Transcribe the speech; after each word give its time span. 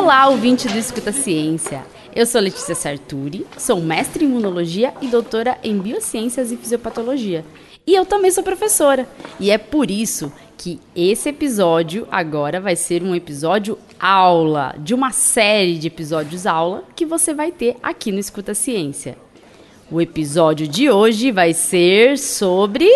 Olá, 0.00 0.28
ouvinte 0.28 0.66
do 0.66 0.78
Escuta 0.78 1.12
Ciência. 1.12 1.84
Eu 2.16 2.24
sou 2.24 2.40
Letícia 2.40 2.74
Sarturi, 2.74 3.46
sou 3.58 3.82
mestre 3.82 4.24
em 4.24 4.28
imunologia 4.28 4.94
e 5.02 5.08
doutora 5.08 5.58
em 5.62 5.76
biociências 5.78 6.50
e 6.50 6.56
fisiopatologia. 6.56 7.44
E 7.86 7.94
eu 7.94 8.06
também 8.06 8.30
sou 8.30 8.42
professora. 8.42 9.06
E 9.38 9.50
é 9.50 9.58
por 9.58 9.90
isso 9.90 10.32
que 10.56 10.80
esse 10.96 11.28
episódio 11.28 12.08
agora 12.10 12.58
vai 12.58 12.76
ser 12.76 13.02
um 13.02 13.14
episódio 13.14 13.78
aula, 14.00 14.74
de 14.78 14.94
uma 14.94 15.12
série 15.12 15.76
de 15.76 15.88
episódios 15.88 16.46
aula 16.46 16.82
que 16.96 17.04
você 17.04 17.34
vai 17.34 17.52
ter 17.52 17.76
aqui 17.82 18.10
no 18.10 18.18
Escuta 18.18 18.54
Ciência. 18.54 19.18
O 19.90 20.00
episódio 20.00 20.66
de 20.66 20.88
hoje 20.88 21.30
vai 21.30 21.52
ser 21.52 22.16
sobre 22.16 22.88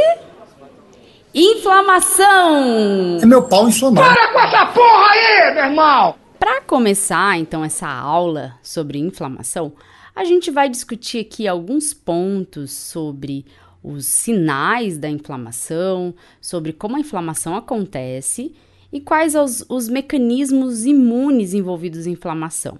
inflamação. 1.34 3.18
É 3.20 3.26
meu 3.26 3.42
pau 3.42 3.68
inflamado. 3.68 4.08
Para 4.08 4.32
com 4.32 4.40
essa 4.40 4.66
porra 4.68 5.10
aí, 5.10 5.54
meu 5.54 5.64
irmão! 5.64 6.23
Para 6.44 6.60
começar, 6.60 7.38
então, 7.38 7.64
essa 7.64 7.88
aula 7.88 8.58
sobre 8.62 8.98
inflamação, 8.98 9.72
a 10.14 10.24
gente 10.24 10.50
vai 10.50 10.68
discutir 10.68 11.20
aqui 11.20 11.48
alguns 11.48 11.94
pontos 11.94 12.70
sobre 12.70 13.46
os 13.82 14.04
sinais 14.04 14.98
da 14.98 15.08
inflamação, 15.08 16.14
sobre 16.42 16.74
como 16.74 16.96
a 16.96 17.00
inflamação 17.00 17.56
acontece 17.56 18.54
e 18.92 19.00
quais 19.00 19.34
os, 19.34 19.64
os 19.70 19.88
mecanismos 19.88 20.84
imunes 20.84 21.54
envolvidos 21.54 22.06
em 22.06 22.10
inflamação. 22.10 22.78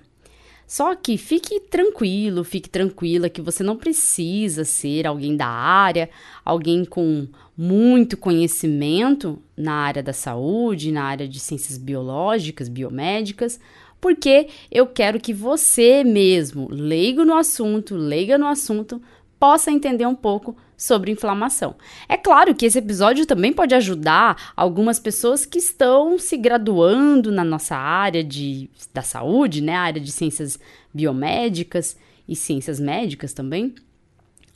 Só 0.66 0.94
que 0.94 1.16
fique 1.16 1.58
tranquilo, 1.58 2.44
fique 2.44 2.68
tranquila 2.68 3.30
que 3.30 3.40
você 3.40 3.62
não 3.62 3.78
precisa 3.78 4.62
ser 4.62 5.06
alguém 5.06 5.38
da 5.38 5.46
área, 5.46 6.10
alguém 6.44 6.84
com 6.84 7.28
muito 7.56 8.16
conhecimento 8.16 9.40
na 9.56 9.74
área 9.74 10.02
da 10.02 10.12
saúde, 10.12 10.92
na 10.92 11.04
área 11.04 11.28
de 11.28 11.38
ciências 11.38 11.78
biológicas, 11.78 12.68
biomédicas, 12.68 13.60
porque 14.00 14.48
eu 14.70 14.86
quero 14.86 15.20
que 15.20 15.32
você 15.32 16.04
mesmo, 16.04 16.68
leigo 16.70 17.24
no 17.24 17.34
assunto, 17.34 17.94
leiga 17.94 18.36
no 18.36 18.46
assunto, 18.46 19.00
possa 19.38 19.70
entender 19.70 20.06
um 20.06 20.14
pouco 20.14 20.56
sobre 20.76 21.10
inflamação. 21.10 21.76
É 22.08 22.16
claro 22.16 22.54
que 22.54 22.66
esse 22.66 22.78
episódio 22.78 23.24
também 23.24 23.52
pode 23.52 23.74
ajudar 23.74 24.52
algumas 24.56 24.98
pessoas 24.98 25.46
que 25.46 25.58
estão 25.58 26.18
se 26.18 26.36
graduando 26.36 27.30
na 27.30 27.44
nossa 27.44 27.76
área 27.76 28.22
de, 28.22 28.68
da 28.92 29.02
saúde, 29.02 29.62
né, 29.62 29.74
área 29.74 30.00
de 30.00 30.10
ciências 30.10 30.58
biomédicas 30.92 31.96
e 32.28 32.34
ciências 32.34 32.80
médicas 32.80 33.32
também. 33.32 33.74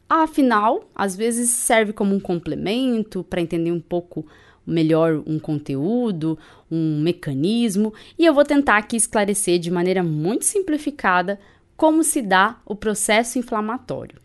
Afinal, 0.08 0.88
às 0.94 1.14
vezes 1.14 1.50
serve 1.50 1.92
como 1.92 2.14
um 2.14 2.20
complemento 2.20 3.22
para 3.24 3.40
entender 3.40 3.72
um 3.72 3.80
pouco 3.80 4.26
melhor 4.66 5.22
um 5.26 5.38
conteúdo, 5.38 6.38
um 6.70 7.00
mecanismo, 7.00 7.92
e 8.18 8.24
eu 8.24 8.34
vou 8.34 8.44
tentar 8.44 8.76
aqui 8.76 8.96
esclarecer 8.96 9.58
de 9.58 9.70
maneira 9.70 10.02
muito 10.02 10.44
simplificada 10.44 11.38
como 11.76 12.02
se 12.02 12.22
dá 12.22 12.58
o 12.66 12.74
processo 12.74 13.38
inflamatório. 13.38 14.20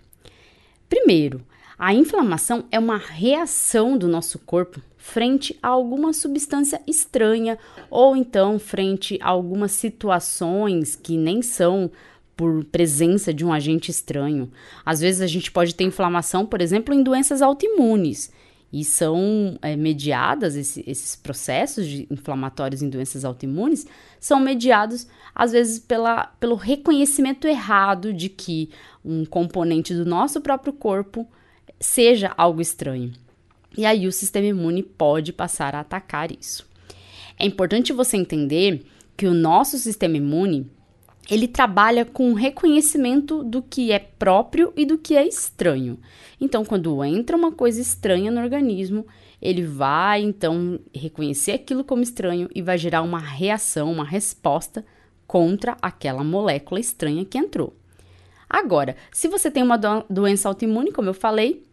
Primeiro, 0.89 1.41
a 1.77 1.93
inflamação 1.93 2.65
é 2.71 2.79
uma 2.79 2.97
reação 2.97 3.97
do 3.97 4.07
nosso 4.07 4.39
corpo 4.39 4.81
frente 4.97 5.57
a 5.61 5.67
alguma 5.67 6.13
substância 6.13 6.81
estranha 6.87 7.57
ou 7.89 8.15
então 8.15 8.57
frente 8.57 9.19
a 9.21 9.29
algumas 9.29 9.73
situações 9.73 10.95
que 10.95 11.17
nem 11.17 11.41
são 11.41 11.91
por 12.35 12.63
presença 12.65 13.33
de 13.33 13.45
um 13.45 13.53
agente 13.53 13.91
estranho. 13.91 14.51
Às 14.85 14.99
vezes 14.99 15.21
a 15.21 15.27
gente 15.27 15.51
pode 15.51 15.75
ter 15.75 15.83
inflamação, 15.83 16.45
por 16.45 16.61
exemplo, 16.61 16.93
em 16.93 17.03
doenças 17.03 17.41
autoimunes. 17.41 18.31
E 18.71 18.83
são 18.83 19.57
é, 19.61 19.75
mediadas, 19.75 20.55
esse, 20.55 20.83
esses 20.87 21.15
processos 21.15 21.85
de 21.85 22.07
inflamatórios 22.09 22.81
em 22.81 22.89
doenças 22.89 23.23
autoimunes, 23.23 23.85
são 24.19 24.39
mediados, 24.39 25.07
às 25.35 25.51
vezes, 25.51 25.77
pela, 25.77 26.25
pelo 26.39 26.55
reconhecimento 26.55 27.47
errado 27.47 28.11
de 28.11 28.29
que 28.29 28.71
um 29.05 29.25
componente 29.25 29.93
do 29.93 30.05
nosso 30.05 30.41
próprio 30.41 30.73
corpo 30.73 31.27
seja 31.79 32.33
algo 32.35 32.61
estranho. 32.61 33.13
E 33.77 33.85
aí 33.85 34.07
o 34.07 34.11
sistema 34.11 34.47
imune 34.47 34.81
pode 34.81 35.31
passar 35.31 35.75
a 35.75 35.81
atacar 35.81 36.31
isso. 36.31 36.67
É 37.37 37.45
importante 37.45 37.93
você 37.93 38.17
entender 38.17 38.85
que 39.15 39.27
o 39.27 39.33
nosso 39.33 39.77
sistema 39.77 40.17
imune 40.17 40.69
ele 41.29 41.47
trabalha 41.47 42.05
com 42.05 42.33
reconhecimento 42.33 43.43
do 43.43 43.61
que 43.61 43.91
é 43.91 43.99
próprio 43.99 44.73
e 44.75 44.85
do 44.85 44.97
que 44.97 45.15
é 45.15 45.25
estranho. 45.25 45.97
Então, 46.39 46.65
quando 46.65 47.03
entra 47.03 47.37
uma 47.37 47.51
coisa 47.51 47.81
estranha 47.81 48.29
no 48.29 48.41
organismo, 48.41 49.05
ele 49.41 49.63
vai 49.63 50.21
então 50.21 50.79
reconhecer 50.93 51.53
aquilo 51.53 51.83
como 51.83 52.01
estranho 52.01 52.49
e 52.53 52.61
vai 52.61 52.77
gerar 52.77 53.01
uma 53.01 53.19
reação, 53.19 53.91
uma 53.91 54.05
resposta 54.05 54.85
contra 55.25 55.77
aquela 55.81 56.23
molécula 56.23 56.79
estranha 56.79 57.25
que 57.25 57.37
entrou. 57.37 57.73
Agora, 58.49 58.95
se 59.11 59.27
você 59.27 59.49
tem 59.49 59.63
uma 59.63 59.77
do 59.77 60.05
doença 60.09 60.47
autoimune, 60.47 60.91
como 60.91 61.09
eu 61.09 61.13
falei, 61.13 61.63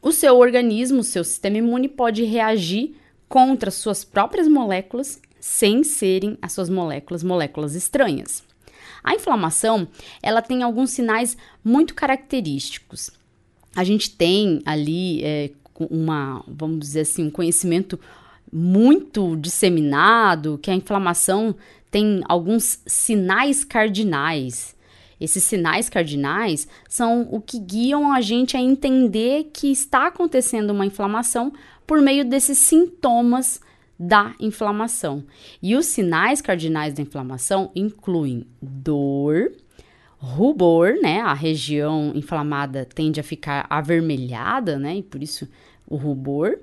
o 0.00 0.12
seu 0.12 0.36
organismo, 0.38 1.00
o 1.00 1.04
seu 1.04 1.24
sistema 1.24 1.58
imune 1.58 1.88
pode 1.88 2.24
reagir 2.24 2.96
contra 3.28 3.70
suas 3.70 4.04
próprias 4.04 4.46
moléculas 4.46 5.20
sem 5.40 5.82
serem 5.82 6.38
as 6.40 6.52
suas 6.52 6.68
moléculas 6.68 7.22
moléculas 7.22 7.74
estranhas. 7.74 8.51
A 9.02 9.14
inflamação, 9.14 9.86
ela 10.22 10.42
tem 10.42 10.62
alguns 10.62 10.90
sinais 10.90 11.36
muito 11.64 11.94
característicos. 11.94 13.10
A 13.74 13.84
gente 13.84 14.10
tem 14.10 14.60
ali 14.64 15.24
é, 15.24 15.50
uma, 15.90 16.44
vamos 16.46 16.80
dizer 16.80 17.00
assim, 17.00 17.26
um 17.26 17.30
conhecimento 17.30 17.98
muito 18.52 19.36
disseminado 19.36 20.58
que 20.60 20.70
a 20.70 20.74
inflamação 20.74 21.54
tem 21.90 22.20
alguns 22.28 22.80
sinais 22.86 23.64
cardinais. 23.64 24.76
Esses 25.20 25.44
sinais 25.44 25.88
cardinais 25.88 26.66
são 26.88 27.28
o 27.30 27.40
que 27.40 27.58
guiam 27.58 28.12
a 28.12 28.20
gente 28.20 28.56
a 28.56 28.60
entender 28.60 29.50
que 29.52 29.70
está 29.70 30.08
acontecendo 30.08 30.70
uma 30.70 30.84
inflamação 30.84 31.52
por 31.86 32.00
meio 32.00 32.24
desses 32.24 32.58
sintomas 32.58 33.60
da 34.02 34.34
inflamação. 34.40 35.22
E 35.62 35.76
os 35.76 35.86
sinais 35.86 36.40
cardinais 36.40 36.92
da 36.92 37.02
inflamação 37.02 37.70
incluem 37.72 38.44
dor, 38.60 39.52
rubor, 40.18 40.94
né? 41.00 41.20
A 41.20 41.32
região 41.32 42.10
inflamada 42.12 42.84
tende 42.84 43.20
a 43.20 43.22
ficar 43.22 43.64
avermelhada, 43.70 44.76
né? 44.76 44.96
E 44.96 45.02
por 45.04 45.22
isso 45.22 45.48
o 45.86 45.94
rubor. 45.94 46.58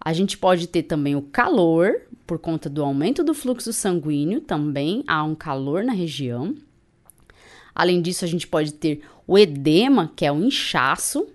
A 0.00 0.12
gente 0.12 0.36
pode 0.36 0.66
ter 0.66 0.82
também 0.82 1.14
o 1.14 1.22
calor, 1.22 2.00
por 2.26 2.40
conta 2.40 2.68
do 2.68 2.82
aumento 2.82 3.22
do 3.22 3.32
fluxo 3.32 3.72
sanguíneo, 3.72 4.40
também 4.40 5.04
há 5.06 5.22
um 5.22 5.36
calor 5.36 5.84
na 5.84 5.92
região. 5.92 6.52
Além 7.72 8.02
disso, 8.02 8.24
a 8.24 8.28
gente 8.28 8.48
pode 8.48 8.74
ter 8.74 9.02
o 9.24 9.38
edema, 9.38 10.10
que 10.16 10.24
é 10.24 10.32
o 10.32 10.42
inchaço. 10.42 11.28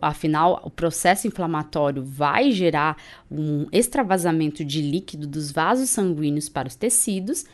Afinal, 0.00 0.60
o 0.64 0.70
processo 0.70 1.26
inflamatório 1.26 2.02
vai 2.02 2.50
gerar 2.50 2.96
um 3.30 3.66
extravasamento 3.72 4.64
de 4.64 4.82
líquido 4.82 5.26
dos 5.26 5.50
vasos 5.50 5.90
sanguíneos 5.90 6.48
para 6.48 6.68
os 6.68 6.74
tecidos. 6.74 7.44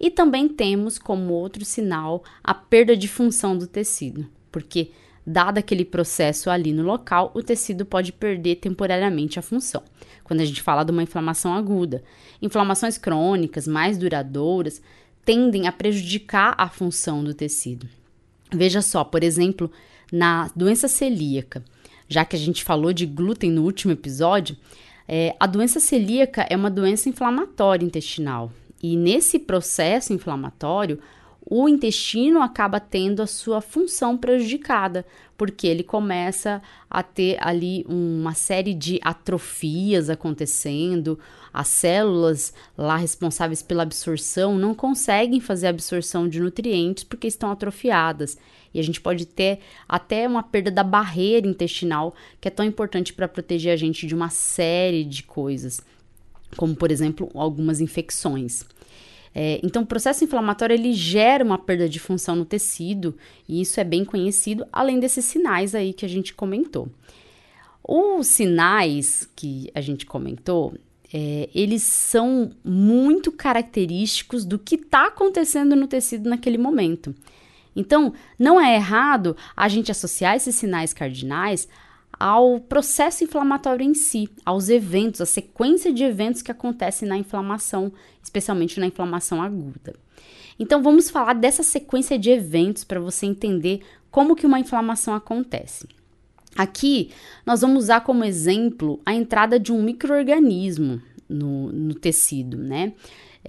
E 0.00 0.10
também 0.10 0.48
temos 0.48 0.98
como 0.98 1.32
outro 1.32 1.64
sinal 1.64 2.22
a 2.42 2.54
perda 2.54 2.96
de 2.96 3.08
função 3.08 3.58
do 3.58 3.66
tecido, 3.66 4.26
porque 4.50 4.92
dado 5.26 5.58
aquele 5.58 5.84
processo 5.84 6.48
ali 6.48 6.72
no 6.72 6.82
local, 6.82 7.32
o 7.34 7.42
tecido 7.42 7.84
pode 7.84 8.12
perder 8.12 8.56
temporariamente 8.56 9.38
a 9.38 9.42
função. 9.42 9.82
Quando 10.24 10.40
a 10.40 10.44
gente 10.44 10.62
fala 10.62 10.84
de 10.84 10.92
uma 10.92 11.02
inflamação 11.02 11.52
aguda, 11.52 12.02
inflamações 12.40 12.96
crônicas 12.96 13.66
mais 13.66 13.98
duradouras 13.98 14.80
tendem 15.24 15.66
a 15.66 15.72
prejudicar 15.72 16.54
a 16.56 16.68
função 16.68 17.22
do 17.22 17.34
tecido. 17.34 17.86
Veja 18.50 18.80
só, 18.80 19.04
por 19.04 19.22
exemplo, 19.22 19.70
na 20.12 20.50
doença 20.54 20.88
celíaca, 20.88 21.64
já 22.08 22.24
que 22.24 22.36
a 22.36 22.38
gente 22.38 22.64
falou 22.64 22.92
de 22.92 23.06
glúten 23.06 23.50
no 23.50 23.64
último 23.64 23.92
episódio, 23.92 24.56
é, 25.06 25.34
a 25.38 25.46
doença 25.46 25.80
celíaca 25.80 26.46
é 26.50 26.56
uma 26.56 26.70
doença 26.70 27.08
inflamatória 27.08 27.84
intestinal. 27.84 28.52
E 28.82 28.96
nesse 28.96 29.38
processo 29.38 30.12
inflamatório, 30.12 30.98
o 31.50 31.66
intestino 31.66 32.42
acaba 32.42 32.78
tendo 32.78 33.22
a 33.22 33.26
sua 33.26 33.62
função 33.62 34.18
prejudicada, 34.18 35.06
porque 35.36 35.66
ele 35.66 35.82
começa 35.82 36.60
a 36.90 37.02
ter 37.02 37.38
ali 37.40 37.86
uma 37.88 38.34
série 38.34 38.74
de 38.74 39.00
atrofias 39.02 40.10
acontecendo, 40.10 41.18
as 41.52 41.68
células 41.68 42.52
lá 42.76 42.96
responsáveis 42.96 43.62
pela 43.62 43.82
absorção 43.82 44.58
não 44.58 44.74
conseguem 44.74 45.40
fazer 45.40 45.68
absorção 45.68 46.28
de 46.28 46.38
nutrientes 46.38 47.02
porque 47.02 47.26
estão 47.26 47.50
atrofiadas. 47.50 48.36
E 48.72 48.80
a 48.80 48.82
gente 48.82 49.00
pode 49.00 49.26
ter 49.26 49.60
até 49.88 50.26
uma 50.26 50.42
perda 50.42 50.70
da 50.70 50.84
barreira 50.84 51.46
intestinal, 51.46 52.14
que 52.40 52.48
é 52.48 52.50
tão 52.50 52.64
importante 52.64 53.12
para 53.12 53.28
proteger 53.28 53.72
a 53.72 53.76
gente 53.76 54.06
de 54.06 54.14
uma 54.14 54.28
série 54.28 55.04
de 55.04 55.22
coisas, 55.22 55.80
como 56.56 56.74
por 56.74 56.90
exemplo 56.90 57.30
algumas 57.34 57.80
infecções. 57.80 58.64
É, 59.34 59.60
então, 59.62 59.82
o 59.82 59.86
processo 59.86 60.24
inflamatório 60.24 60.74
ele 60.74 60.92
gera 60.92 61.44
uma 61.44 61.58
perda 61.58 61.88
de 61.88 61.98
função 61.98 62.34
no 62.34 62.44
tecido 62.44 63.14
e 63.48 63.60
isso 63.60 63.78
é 63.78 63.84
bem 63.84 64.04
conhecido, 64.04 64.66
além 64.72 64.98
desses 64.98 65.24
sinais 65.24 65.74
aí 65.74 65.92
que 65.92 66.04
a 66.04 66.08
gente 66.08 66.34
comentou. 66.34 66.88
Os 67.82 68.26
sinais 68.26 69.28
que 69.34 69.70
a 69.74 69.80
gente 69.80 70.04
comentou, 70.04 70.74
é, 71.12 71.48
eles 71.54 71.82
são 71.82 72.50
muito 72.62 73.32
característicos 73.32 74.44
do 74.44 74.58
que 74.58 74.74
está 74.74 75.06
acontecendo 75.06 75.74
no 75.74 75.86
tecido 75.86 76.28
naquele 76.28 76.58
momento. 76.58 77.14
Então, 77.78 78.12
não 78.36 78.60
é 78.60 78.74
errado 78.74 79.36
a 79.56 79.68
gente 79.68 79.92
associar 79.92 80.34
esses 80.34 80.56
sinais 80.56 80.92
cardinais 80.92 81.68
ao 82.18 82.58
processo 82.58 83.22
inflamatório 83.22 83.86
em 83.86 83.94
si, 83.94 84.28
aos 84.44 84.68
eventos, 84.68 85.20
a 85.20 85.26
sequência 85.26 85.92
de 85.92 86.02
eventos 86.02 86.42
que 86.42 86.50
acontecem 86.50 87.08
na 87.08 87.16
inflamação, 87.16 87.92
especialmente 88.20 88.80
na 88.80 88.86
inflamação 88.86 89.40
aguda. 89.40 89.94
Então 90.58 90.82
vamos 90.82 91.08
falar 91.08 91.34
dessa 91.34 91.62
sequência 91.62 92.18
de 92.18 92.30
eventos 92.30 92.82
para 92.82 92.98
você 92.98 93.26
entender 93.26 93.82
como 94.10 94.34
que 94.34 94.44
uma 94.44 94.58
inflamação 94.58 95.14
acontece. 95.14 95.86
Aqui 96.56 97.12
nós 97.46 97.60
vamos 97.60 97.84
usar 97.84 98.00
como 98.00 98.24
exemplo 98.24 99.00
a 99.06 99.14
entrada 99.14 99.60
de 99.60 99.70
um 99.70 99.80
microorganismo 99.80 101.00
no, 101.28 101.70
no 101.70 101.94
tecido, 101.94 102.56
né? 102.56 102.94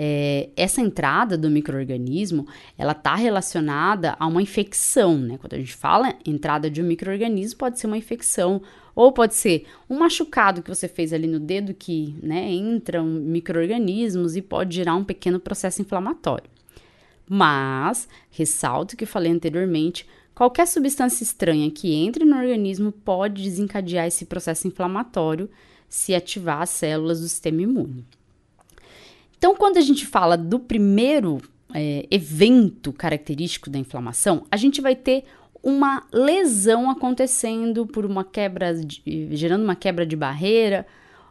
É, 0.01 0.48
essa 0.56 0.80
entrada 0.80 1.38
do 1.38 1.50
microorganismo 1.50 2.48
ela 2.78 2.94
está 2.94 3.16
relacionada 3.16 4.16
a 4.18 4.25
uma 4.28 4.42
infecção, 4.42 5.18
né? 5.18 5.38
Quando 5.38 5.56
a 5.56 5.57
gente 5.57 5.75
fala 5.75 6.16
entrada 6.25 6.69
de 6.69 6.81
um 6.81 6.86
microorganismo, 6.86 7.60
pode 7.60 7.78
ser 7.78 7.88
uma 7.88 7.98
infecção 7.98 8.62
ou 8.96 9.12
pode 9.12 9.36
ser 9.36 9.66
um 9.90 10.00
machucado 10.00 10.63
que 10.63 10.74
você 10.74 10.88
fez 10.88 11.12
ali 11.12 11.28
no 11.28 11.38
dedo 11.38 11.74
que, 11.74 12.16
né, 12.24 12.50
entram 12.50 13.06
microorganismos 13.06 14.38
e 14.38 14.42
pode 14.42 14.78
gerar 14.78 14.96
um 14.96 15.04
pequeno 15.04 15.38
processo 15.38 15.81
inflamatório. 15.81 16.50
Mas 17.28 18.07
ressalto 18.31 18.95
que 18.95 19.06
falei 19.06 19.34
anteriormente, 19.34 20.07
qualquer 20.34 20.66
substância 20.66 21.25
estranha 21.25 21.69
que 21.69 21.94
entre 21.94 22.24
no 22.24 22.38
organismo 22.38 22.94
pode 22.94 23.44
desencadear 23.44 24.07
esse 24.07 24.25
processo 24.25 24.66
inflamatório 24.66 25.50
se 25.90 26.16
ativar 26.16 26.62
as 26.62 26.69
células 26.69 27.19
do 27.19 27.28
sistema 27.28 27.62
imune. 27.62 28.06
Então, 29.39 29.56
quando 29.56 29.77
a 29.77 29.81
gente 29.81 30.06
fala 30.06 30.38
do 30.38 30.59
primeiro 30.59 31.41
é, 31.74 32.06
evento 32.12 32.91
característico 32.91 33.69
da 33.69 33.80
inflamação, 33.80 34.44
a 34.51 34.57
gente 34.57 34.81
vai 34.81 34.95
ter 34.95 35.24
uma 35.63 36.03
lesão 36.12 36.89
acontecendo 36.89 37.88
por 37.88 38.06
uma 38.06 38.24
quebra, 38.25 38.74
de, 38.75 39.01
gerando 39.31 39.63
uma 39.63 39.77
quebra 39.77 40.06
de 40.06 40.15
barreira, 40.18 40.86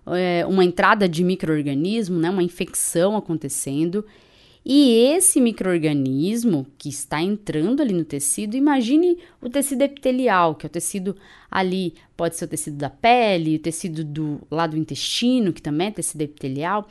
é, 0.06 0.44
uma 0.46 0.64
entrada 0.64 1.06
de 1.06 1.22
microorganismo, 1.22 2.19
né, 2.19 2.31
uma 2.31 2.43
infecção 2.43 3.14
acontecendo. 3.14 4.02
E 4.64 5.12
esse 5.14 5.38
microorganismo 5.38 6.66
que 6.78 6.88
está 6.88 7.22
entrando 7.22 7.82
ali 7.82 7.93
no 7.93 8.04
tecido, 8.04 8.56
imagine 8.56 9.19
o 9.40 9.50
tecido 9.50 9.82
epitelial, 9.82 10.54
que 10.54 10.66
é 10.66 10.69
o 10.69 10.70
tecido 10.70 11.14
ali, 11.50 11.94
pode 12.16 12.37
ser 12.37 12.46
o 12.46 12.49
tecido 12.49 12.78
da 12.78 12.90
pele, 12.90 13.56
o 13.56 13.58
tecido 13.58 14.02
do 14.02 14.40
lado 14.50 14.70
do 14.70 14.78
intestino, 14.78 15.52
que 15.52 15.62
também 15.62 15.88
é 15.88 15.90
tecido 15.90 16.22
epitelial. 16.22 16.88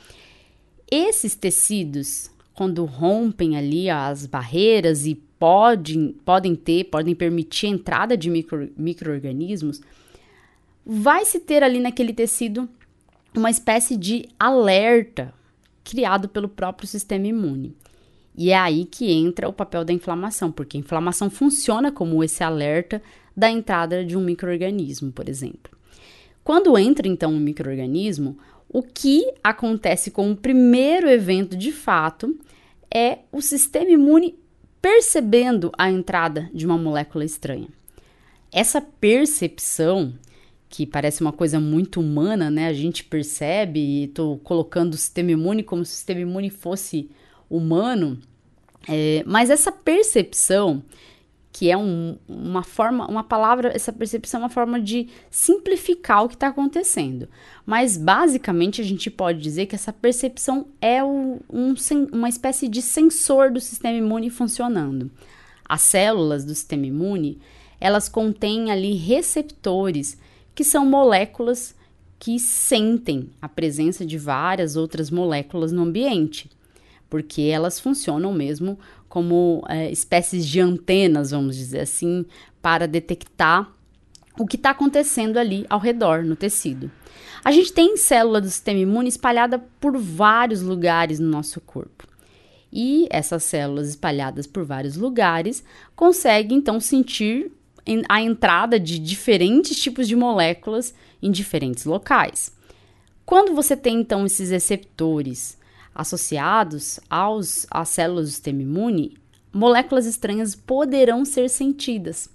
Esses 0.90 1.34
tecidos, 1.34 2.30
quando 2.54 2.84
rompem 2.84 3.56
ali 3.56 3.90
as 3.90 4.26
barreiras 4.26 5.06
e 5.06 5.14
podem, 5.14 6.14
podem 6.24 6.54
ter, 6.56 6.84
podem 6.84 7.14
permitir 7.14 7.66
a 7.66 7.70
entrada 7.70 8.16
de 8.16 8.30
micro, 8.30 8.70
micro-organismos, 8.76 9.80
vai 10.84 11.24
se 11.24 11.38
ter 11.38 11.62
ali 11.62 11.78
naquele 11.78 12.12
tecido 12.14 12.68
uma 13.36 13.50
espécie 13.50 13.96
de 13.96 14.26
alerta 14.38 15.32
criado 15.84 16.28
pelo 16.28 16.48
próprio 16.48 16.88
sistema 16.88 17.26
imune. 17.26 17.76
E 18.36 18.50
é 18.50 18.56
aí 18.56 18.84
que 18.84 19.10
entra 19.10 19.48
o 19.48 19.52
papel 19.52 19.84
da 19.84 19.92
inflamação, 19.92 20.50
porque 20.50 20.76
a 20.76 20.80
inflamação 20.80 21.28
funciona 21.28 21.92
como 21.92 22.22
esse 22.22 22.42
alerta 22.42 23.02
da 23.36 23.50
entrada 23.50 24.04
de 24.04 24.16
um 24.16 24.20
microorganismo, 24.20 25.12
por 25.12 25.28
exemplo. 25.28 25.76
Quando 26.42 26.78
entra 26.78 27.06
então 27.06 27.32
um 27.32 27.40
microorganismo, 27.40 28.38
o 28.68 28.82
que 28.82 29.32
acontece 29.42 30.10
com 30.10 30.30
o 30.30 30.36
primeiro 30.36 31.08
evento 31.08 31.56
de 31.56 31.72
fato 31.72 32.38
é 32.92 33.20
o 33.32 33.40
sistema 33.40 33.90
imune 33.90 34.38
percebendo 34.80 35.72
a 35.76 35.90
entrada 35.90 36.50
de 36.52 36.66
uma 36.66 36.78
molécula 36.78 37.24
estranha. 37.24 37.68
Essa 38.52 38.80
percepção, 38.80 40.14
que 40.68 40.86
parece 40.86 41.20
uma 41.20 41.32
coisa 41.32 41.58
muito 41.58 42.00
humana, 42.00 42.50
né? 42.50 42.66
A 42.66 42.72
gente 42.72 43.04
percebe, 43.04 43.80
e 43.80 44.04
estou 44.04 44.38
colocando 44.38 44.94
o 44.94 44.98
sistema 44.98 45.32
imune 45.32 45.62
como 45.62 45.84
se 45.84 45.92
o 45.92 45.94
sistema 45.94 46.20
imune 46.20 46.50
fosse 46.50 47.10
humano, 47.50 48.18
é, 48.88 49.22
mas 49.26 49.50
essa 49.50 49.72
percepção 49.72 50.82
que 51.52 51.70
é 51.70 51.76
um, 51.76 52.16
uma 52.28 52.62
forma, 52.62 53.08
uma 53.08 53.24
palavra, 53.24 53.72
essa 53.74 53.92
percepção 53.92 54.40
é 54.40 54.42
uma 54.44 54.50
forma 54.50 54.80
de 54.80 55.08
simplificar 55.30 56.24
o 56.24 56.28
que 56.28 56.34
está 56.34 56.48
acontecendo. 56.48 57.28
Mas 57.64 57.96
basicamente 57.96 58.80
a 58.80 58.84
gente 58.84 59.10
pode 59.10 59.40
dizer 59.40 59.66
que 59.66 59.74
essa 59.74 59.92
percepção 59.92 60.66
é 60.80 61.02
o, 61.02 61.40
um, 61.50 61.74
uma 62.12 62.28
espécie 62.28 62.68
de 62.68 62.82
sensor 62.82 63.50
do 63.50 63.60
sistema 63.60 63.96
imune 63.96 64.30
funcionando. 64.30 65.10
As 65.64 65.80
células 65.82 66.44
do 66.44 66.54
sistema 66.54 66.86
imune 66.86 67.38
elas 67.80 68.08
contêm 68.08 68.70
ali 68.70 68.94
receptores 68.94 70.18
que 70.54 70.64
são 70.64 70.84
moléculas 70.84 71.74
que 72.18 72.38
sentem 72.38 73.30
a 73.40 73.48
presença 73.48 74.04
de 74.04 74.18
várias 74.18 74.74
outras 74.74 75.10
moléculas 75.10 75.70
no 75.70 75.82
ambiente, 75.82 76.50
porque 77.08 77.42
elas 77.42 77.78
funcionam 77.78 78.32
mesmo 78.32 78.76
como 79.08 79.64
é, 79.68 79.90
espécies 79.90 80.46
de 80.46 80.60
antenas, 80.60 81.30
vamos 81.30 81.56
dizer 81.56 81.80
assim, 81.80 82.26
para 82.60 82.86
detectar 82.86 83.72
o 84.38 84.46
que 84.46 84.56
está 84.56 84.70
acontecendo 84.70 85.38
ali 85.38 85.66
ao 85.68 85.80
redor 85.80 86.22
no 86.22 86.36
tecido. 86.36 86.90
A 87.44 87.50
gente 87.50 87.72
tem 87.72 87.96
célula 87.96 88.40
do 88.40 88.48
sistema 88.48 88.80
imune 88.80 89.08
espalhada 89.08 89.58
por 89.80 89.96
vários 89.96 90.62
lugares 90.62 91.18
no 91.18 91.28
nosso 91.28 91.60
corpo. 91.60 92.06
E 92.72 93.06
essas 93.10 93.42
células 93.44 93.88
espalhadas 93.88 94.46
por 94.46 94.64
vários 94.64 94.96
lugares 94.96 95.64
conseguem 95.96 96.58
então 96.58 96.78
sentir 96.78 97.50
a 98.08 98.20
entrada 98.20 98.78
de 98.78 98.98
diferentes 98.98 99.80
tipos 99.80 100.06
de 100.06 100.14
moléculas 100.14 100.94
em 101.22 101.30
diferentes 101.30 101.86
locais. 101.86 102.52
Quando 103.24 103.54
você 103.54 103.76
tem 103.76 104.00
então 104.00 104.26
esses 104.26 104.50
receptores 104.50 105.56
associados 105.94 107.00
aos, 107.08 107.66
às 107.70 107.88
células 107.88 108.26
do 108.26 108.30
sistema 108.30 108.62
imune, 108.62 109.16
moléculas 109.52 110.06
estranhas 110.06 110.54
poderão 110.54 111.24
ser 111.24 111.48
sentidas. 111.48 112.30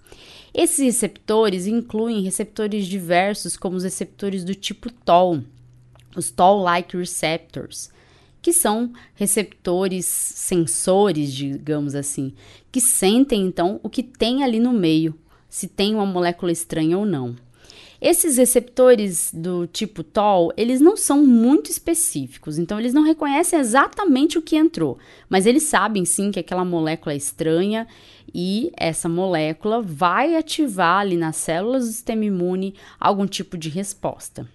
Esses 0.53 0.79
receptores 0.79 1.65
incluem 1.65 2.21
receptores 2.21 2.85
diversos, 2.85 3.57
como 3.57 3.75
os 3.75 3.83
receptores 3.83 4.43
do 4.43 4.53
tipo 4.53 4.91
Toll, 4.91 5.43
os 6.15 6.29
Toll-like 6.29 6.95
receptors, 6.95 7.89
que 8.41 8.53
são 8.53 8.91
receptores 9.15 10.05
sensores, 10.05 11.33
digamos 11.33 11.95
assim, 11.95 12.33
que 12.71 12.81
sentem 12.81 13.41
então 13.41 13.79
o 13.81 13.89
que 13.89 14.03
tem 14.03 14.43
ali 14.43 14.59
no 14.59 14.73
meio, 14.73 15.17
se 15.49 15.67
tem 15.67 15.95
uma 15.95 16.05
molécula 16.05 16.51
estranha 16.51 16.97
ou 16.97 17.05
não. 17.05 17.35
Esses 18.05 18.35
receptores 18.35 19.31
do 19.33 19.65
tipo 19.65 20.03
TOL, 20.03 20.51
eles 20.57 20.81
não 20.81 20.97
são 20.97 21.25
muito 21.25 21.71
específicos, 21.71 22.59
então 22.59 22.77
eles 22.77 22.93
não 22.93 23.01
reconhecem 23.01 23.57
exatamente 23.57 24.37
o 24.37 24.41
que 24.41 24.57
entrou, 24.57 24.97
mas 25.29 25.45
eles 25.45 25.63
sabem 25.63 26.03
sim 26.03 26.29
que 26.29 26.37
aquela 26.37 26.65
molécula 26.65 27.13
é 27.13 27.15
estranha 27.15 27.87
e 28.35 28.73
essa 28.75 29.07
molécula 29.07 29.81
vai 29.81 30.35
ativar 30.35 30.99
ali 30.99 31.15
nas 31.15 31.37
células 31.37 31.85
do 31.85 31.91
sistema 31.93 32.25
imune 32.25 32.75
algum 32.99 33.25
tipo 33.25 33.57
de 33.57 33.69
resposta. 33.69 34.45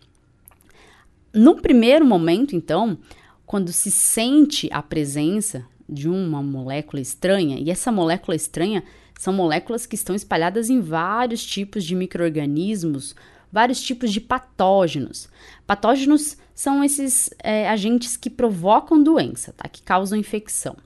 No 1.32 1.56
primeiro 1.56 2.04
momento, 2.04 2.54
então, 2.54 2.98
quando 3.46 3.72
se 3.72 3.90
sente 3.90 4.68
a 4.70 4.82
presença 4.82 5.64
de 5.88 6.06
uma 6.06 6.42
molécula 6.42 7.00
estranha, 7.00 7.58
e 7.58 7.70
essa 7.70 7.90
molécula 7.90 8.36
estranha 8.36 8.84
são 9.18 9.32
moléculas 9.32 9.86
que 9.86 9.94
estão 9.94 10.14
espalhadas 10.14 10.68
em 10.68 10.82
vários 10.82 11.42
tipos 11.42 11.82
de 11.82 11.94
micro-organismos 11.94 13.16
vários 13.52 13.80
tipos 13.80 14.12
de 14.12 14.20
patógenos. 14.20 15.28
Patógenos 15.66 16.36
são 16.54 16.82
esses 16.82 17.30
é, 17.42 17.68
agentes 17.68 18.16
que 18.16 18.30
provocam 18.30 19.02
doença, 19.02 19.52
tá? 19.56 19.68
que 19.68 19.82
causam 19.82 20.18
infecção. 20.18 20.76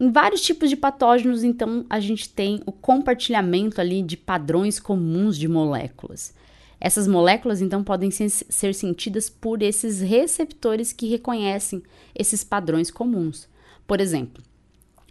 Em 0.00 0.12
vários 0.12 0.42
tipos 0.42 0.70
de 0.70 0.76
patógenos, 0.76 1.42
então, 1.42 1.84
a 1.90 1.98
gente 1.98 2.28
tem 2.28 2.60
o 2.64 2.70
compartilhamento 2.70 3.80
ali 3.80 4.00
de 4.00 4.16
padrões 4.16 4.78
comuns 4.78 5.36
de 5.36 5.48
moléculas. 5.48 6.32
Essas 6.80 7.08
moléculas, 7.08 7.60
então, 7.60 7.82
podem 7.82 8.08
ser, 8.10 8.30
ser 8.30 8.72
sentidas 8.74 9.28
por 9.28 9.60
esses 9.60 10.00
receptores 10.00 10.92
que 10.92 11.08
reconhecem 11.08 11.82
esses 12.14 12.44
padrões 12.44 12.92
comuns. 12.92 13.48
Por 13.88 14.00
exemplo, 14.00 14.40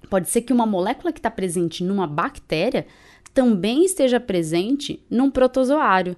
pode 0.10 0.30
ser 0.30 0.44
que 0.44 0.54
uma 0.54 0.66
molécula 0.66 1.12
que 1.12 1.20
está 1.20 1.30
presente 1.30 1.84
numa 1.84 2.08
bactéria 2.08 2.88
também 3.34 3.84
esteja 3.84 4.22
presente 4.22 5.04
num 5.10 5.30
protozoário. 5.30 6.16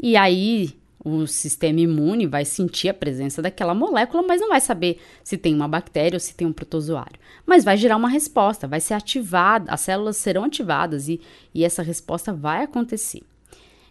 E 0.00 0.16
aí 0.16 0.74
o 1.04 1.26
sistema 1.26 1.80
imune 1.80 2.26
vai 2.26 2.44
sentir 2.44 2.88
a 2.88 2.94
presença 2.94 3.40
daquela 3.40 3.74
molécula, 3.74 4.22
mas 4.22 4.40
não 4.40 4.48
vai 4.48 4.60
saber 4.60 5.00
se 5.22 5.38
tem 5.38 5.54
uma 5.54 5.68
bactéria 5.68 6.16
ou 6.16 6.20
se 6.20 6.34
tem 6.34 6.46
um 6.46 6.52
protozoário. 6.52 7.18
Mas 7.46 7.64
vai 7.64 7.76
gerar 7.76 7.96
uma 7.96 8.08
resposta, 8.08 8.66
vai 8.66 8.80
ser 8.80 8.94
ativada, 8.94 9.72
as 9.72 9.80
células 9.80 10.16
serão 10.16 10.44
ativadas 10.44 11.08
e, 11.08 11.20
e 11.54 11.64
essa 11.64 11.82
resposta 11.82 12.32
vai 12.32 12.64
acontecer. 12.64 13.22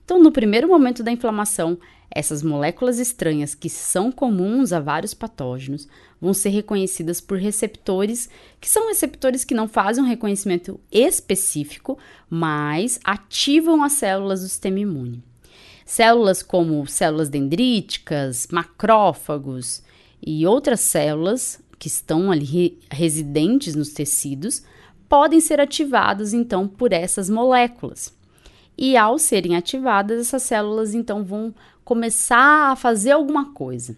Então, 0.04 0.22
no 0.22 0.32
primeiro 0.32 0.68
momento 0.68 1.02
da 1.02 1.12
inflamação, 1.12 1.78
Essas 2.10 2.42
moléculas 2.42 3.00
estranhas, 3.00 3.54
que 3.54 3.70
são 3.70 4.12
comuns 4.12 4.72
a 4.72 4.80
vários 4.80 5.14
patógenos, 5.14 5.88
vão 6.20 6.34
ser 6.34 6.50
reconhecidas 6.50 7.20
por 7.20 7.38
receptores, 7.38 8.30
que 8.62 8.70
são 8.70 8.88
receptores 8.88 9.44
que 9.44 9.54
não 9.54 9.68
fazem 9.68 10.04
um 10.04 10.08
reconhecimento 10.08 10.80
específico, 10.92 11.98
mas 12.30 13.00
ativam 13.04 13.84
as 13.84 13.94
células 13.94 14.42
do 14.42 14.48
sistema 14.48 14.80
imune. 14.80 15.22
Células 15.88 16.44
como 16.44 16.86
células 16.86 17.30
dendríticas, 17.30 18.50
macrófagos 18.52 19.82
e 20.22 20.46
outras 20.46 20.82
células 20.82 21.64
que 21.80 21.88
estão 21.88 22.30
ali 22.30 22.78
residentes 22.92 23.74
nos 23.74 23.94
tecidos 23.94 24.64
podem 25.08 25.40
ser 25.40 25.62
ativadas 25.62 26.34
então 26.34 26.68
por 26.68 26.92
essas 26.92 27.30
moléculas. 27.30 28.14
E 28.78 28.98
ao 28.98 29.18
serem 29.18 29.56
ativadas, 29.56 30.20
essas 30.20 30.44
células 30.44 30.94
então 30.94 31.24
vão 31.24 31.56
começar 31.86 32.74
a 32.74 32.76
fazer 32.76 33.12
alguma 33.12 33.54
coisa. 33.54 33.96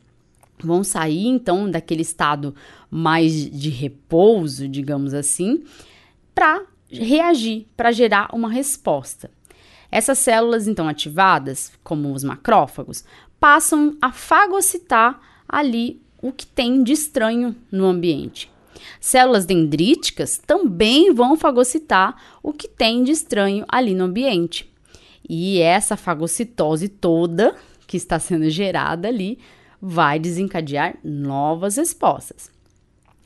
Vão 0.64 0.84
sair 0.84 1.26
então 1.26 1.72
daquele 1.72 2.04
estado 2.04 2.54
mais 2.92 3.34
de 3.50 3.72
repouso, 3.72 4.68
digamos 4.68 5.16
assim, 5.16 5.64
para 6.36 6.62
reagir, 6.88 7.66
para 7.76 7.92
gerar 7.92 8.30
uma 8.32 8.48
resposta. 8.48 9.32
Essas 9.92 10.20
células 10.20 10.68
então 10.68 10.88
ativadas, 10.88 11.72
como 11.84 12.14
os 12.14 12.24
macrófagos, 12.24 13.04
passam 13.40 13.98
a 14.02 14.12
fagocitar 14.12 15.20
ali 15.48 16.02
o 16.22 16.32
que 16.32 16.46
tem 16.46 16.84
de 16.84 16.92
estranho 16.92 17.56
no 17.72 17.86
ambiente. 17.86 18.52
Células 19.00 19.46
dendríticas 19.46 20.38
também 20.38 21.14
vão 21.14 21.36
fagocitar 21.36 22.16
o 22.44 22.54
que 22.54 22.68
tem 22.68 23.04
de 23.04 23.12
estranho 23.12 23.66
ali 23.68 23.94
no 23.94 24.06
ambiente. 24.06 24.70
E 25.28 25.60
essa 25.62 25.96
fagocitose 25.96 26.88
toda 26.88 27.56
que 27.88 27.98
está 27.98 28.20
sendo 28.20 28.50
gerada 28.50 29.08
ali 29.08 29.40
vai 29.82 30.20
desencadear 30.20 30.98
novas 31.04 31.78
respostas. 31.78 32.52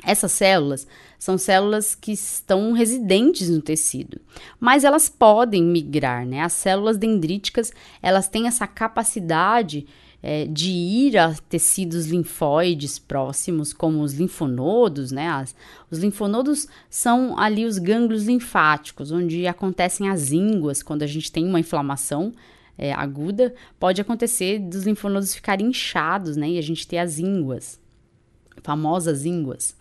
Essas 0.06 0.32
células 0.32 0.88
são 1.18 1.38
células 1.38 1.96
que 1.96 2.12
estão 2.12 2.74
residentes 2.74 3.50
no 3.50 3.62
tecido, 3.62 4.20
mas 4.60 4.84
elas 4.84 5.08
podem 5.08 5.64
migrar, 5.64 6.26
né? 6.26 6.42
As 6.42 6.54
células 6.54 6.98
dendríticas, 6.98 7.72
elas 8.02 8.28
têm 8.28 8.48
essa 8.48 8.68
capacidade 8.68 9.88
é, 10.22 10.46
de 10.46 10.72
ir 10.72 11.18
a 11.18 11.34
tecidos 11.50 12.08
linfóides 12.08 12.98
próximos, 12.98 13.74
como 13.74 14.02
os 14.02 14.14
linfonodos, 14.14 15.12
né? 15.12 15.28
As, 15.28 15.54
os 15.92 16.00
linfonodos 16.00 16.66
são 16.90 17.38
ali 17.38 17.66
os 17.66 17.78
gânglios 17.78 18.24
linfáticos, 18.24 19.12
onde 19.12 19.46
acontecem 19.46 20.10
as 20.10 20.32
ínguas, 20.32 20.82
quando 20.82 21.04
a 21.04 21.08
gente 21.08 21.30
tem 21.30 21.46
uma 21.46 21.60
inflamação 21.60 22.32
é, 22.78 22.94
aguda, 22.94 23.54
pode 23.80 24.02
acontecer 24.02 24.60
dos 24.60 24.84
linfonodos 24.84 25.36
ficarem 25.36 25.68
inchados, 25.68 26.38
né? 26.38 26.52
E 26.52 26.58
a 26.58 26.62
gente 26.62 26.88
ter 26.88 27.00
as 27.00 27.20
ínguas, 27.20 27.80
famosas 28.62 29.26
ínguas. 29.26 29.76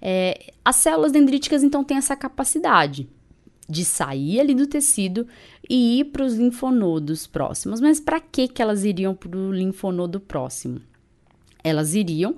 É, 0.00 0.52
as 0.64 0.76
células 0.76 1.12
dendríticas, 1.12 1.62
então, 1.62 1.84
têm 1.84 1.96
essa 1.96 2.16
capacidade 2.16 3.08
de 3.68 3.84
sair 3.84 4.40
ali 4.40 4.54
do 4.54 4.66
tecido 4.66 5.28
e 5.68 6.00
ir 6.00 6.06
para 6.06 6.24
os 6.24 6.34
linfonodos 6.34 7.26
próximos. 7.26 7.80
Mas 7.80 8.00
para 8.00 8.20
que, 8.20 8.48
que 8.48 8.60
elas 8.60 8.84
iriam 8.84 9.14
para 9.14 9.36
o 9.36 9.52
linfonodo 9.52 10.18
próximo? 10.18 10.80
Elas 11.62 11.94
iriam 11.94 12.34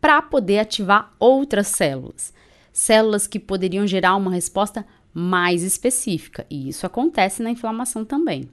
para 0.00 0.20
poder 0.20 0.58
ativar 0.58 1.14
outras 1.18 1.68
células, 1.68 2.34
células 2.70 3.26
que 3.26 3.38
poderiam 3.38 3.86
gerar 3.86 4.16
uma 4.16 4.30
resposta 4.30 4.84
mais 5.14 5.62
específica, 5.62 6.44
e 6.50 6.68
isso 6.68 6.84
acontece 6.84 7.42
na 7.42 7.50
inflamação 7.50 8.04
também. 8.04 8.50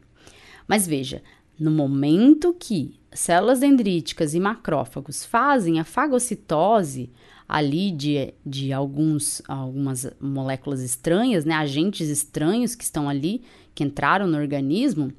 Mas 0.67 0.87
veja, 0.87 1.21
no 1.59 1.71
momento 1.71 2.55
que 2.57 2.93
células 3.13 3.59
dendríticas 3.59 4.33
e 4.33 4.39
macrófagos 4.39 5.25
fazem 5.25 5.79
a 5.79 5.83
fagocitose 5.83 7.09
ali 7.47 7.91
de, 7.91 8.33
de 8.45 8.71
alguns, 8.71 9.41
algumas 9.47 10.09
moléculas 10.21 10.81
estranhas, 10.81 11.43
né, 11.43 11.53
agentes 11.53 12.07
estranhos 12.07 12.75
que 12.75 12.83
estão 12.83 13.09
ali, 13.09 13.41
que 13.75 13.83
entraram 13.83 14.25
no 14.25 14.37
organismo, 14.37 15.11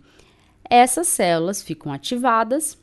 essas 0.64 1.08
células 1.08 1.62
ficam 1.62 1.92
ativadas, 1.92 2.78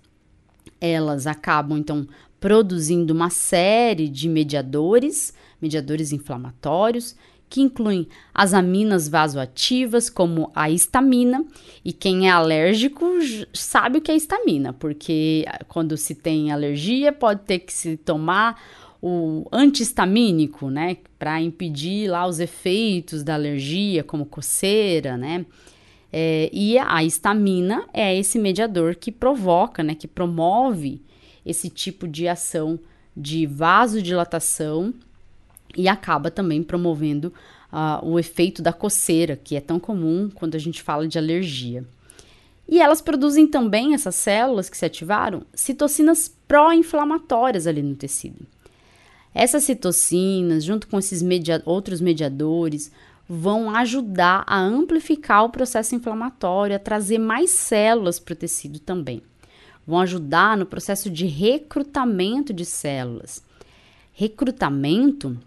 elas 0.80 1.26
acabam 1.26 1.80
então 1.80 2.08
produzindo 2.40 3.12
uma 3.12 3.32
série 3.32 4.08
de 4.08 4.30
mediadores, 4.30 5.34
mediadores 5.60 6.12
inflamatórios, 6.12 7.16
que 7.50 7.62
incluem 7.62 8.08
as 8.34 8.54
aminas 8.54 9.10
vasoativas, 9.10 10.10
como 10.10 10.52
a 10.54 10.70
histamina, 10.70 11.44
e 11.84 11.92
quem 11.92 12.28
é 12.28 12.32
alérgico 12.32 13.06
sabe 13.54 13.98
o 13.98 14.02
que 14.02 14.12
é 14.12 14.16
histamina, 14.16 14.72
porque 14.72 15.46
quando 15.68 15.98
se 15.98 16.14
tem 16.14 16.52
alergia 16.52 17.12
pode 17.12 17.42
ter 17.42 17.60
que 17.60 17.74
se 17.74 17.98
tomar 17.98 18.62
o 19.02 19.48
antihistamínico, 19.52 20.70
né, 20.70 20.98
para 21.18 21.42
impedir 21.42 22.10
lá 22.10 22.28
os 22.28 22.40
efeitos 22.40 23.24
da 23.24 23.34
alergia, 23.34 24.04
como 24.04 24.26
coceira, 24.26 25.18
né, 25.18 25.46
é, 26.12 26.50
e 26.52 26.78
a 26.78 27.04
histamina 27.04 27.86
é 27.94 28.16
esse 28.16 28.38
mediador 28.38 28.96
que 28.96 29.12
provoca, 29.12 29.82
né, 29.82 29.96
que 29.96 30.08
promove 30.08 31.02
esse 31.46 31.70
tipo 31.70 32.08
de 32.08 32.28
ação 32.28 32.80
de 33.16 33.46
vasodilatação 33.46 34.94
e 35.76 35.88
acaba 35.88 36.32
também 36.32 36.64
promovendo 36.64 37.34
uh, 37.72 38.06
o 38.06 38.20
efeito 38.20 38.62
da 38.62 38.74
coceira, 38.74 39.36
que 39.36 39.56
é 39.56 39.62
tão 39.62 39.80
comum 39.80 40.30
quando 40.34 40.56
a 40.56 40.60
gente 40.60 40.82
fala 40.82 41.08
de 41.08 41.18
alergia. 41.18 41.86
E 42.68 42.80
elas 42.80 43.02
produzem 43.02 43.48
também, 43.48 43.94
essas 43.94 44.16
células 44.16 44.70
que 44.70 44.78
se 44.78 44.86
ativaram, 44.86 45.44
citocinas 45.54 46.32
pró-inflamatórias 46.48 47.66
ali 47.66 47.82
no 47.82 47.96
tecido. 47.96 48.46
Essas 49.34 49.64
citocinas, 49.64 50.64
junto 50.64 50.88
com 50.88 51.00
esses 51.00 51.22
media 51.22 51.62
outros 51.66 52.00
mediadores, 52.00 52.92
vão 53.28 53.76
ajudar 53.76 54.44
a 54.48 54.60
amplificar 54.60 55.46
o 55.46 55.50
processo 55.50 55.96
inflamatório, 55.96 56.76
a 56.76 56.80
trazer 56.80 57.20
mais 57.20 57.52
células 57.52 58.20
para 58.20 58.34
o 58.34 58.36
tecido 58.36 58.80
também. 58.80 59.22
Vão 59.86 60.00
ajudar 60.00 60.58
no 60.58 60.66
processo 60.66 61.10
de 61.10 61.26
recrutamento 61.26 62.54
de 62.54 62.66
células. 62.66 63.44
Recrutamento 64.12 65.38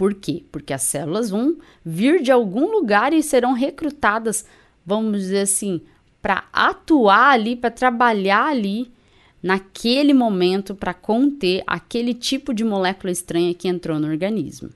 por 0.00 0.14
quê? 0.14 0.42
Porque 0.50 0.72
as 0.72 0.80
células 0.84 1.28
vão 1.28 1.58
vir 1.84 2.22
de 2.22 2.32
algum 2.32 2.72
lugar 2.72 3.12
e 3.12 3.22
serão 3.22 3.52
recrutadas, 3.52 4.46
vamos 4.86 5.20
dizer 5.20 5.40
assim, 5.40 5.82
para 6.22 6.44
atuar 6.50 7.32
ali, 7.32 7.54
para 7.54 7.70
trabalhar 7.70 8.46
ali 8.46 8.90
naquele 9.42 10.14
momento 10.14 10.74
para 10.74 10.94
conter 10.94 11.62
aquele 11.66 12.14
tipo 12.14 12.54
de 12.54 12.64
molécula 12.64 13.12
estranha 13.12 13.52
que 13.52 13.68
entrou 13.68 13.98
no 13.98 14.08
organismo. 14.08 14.70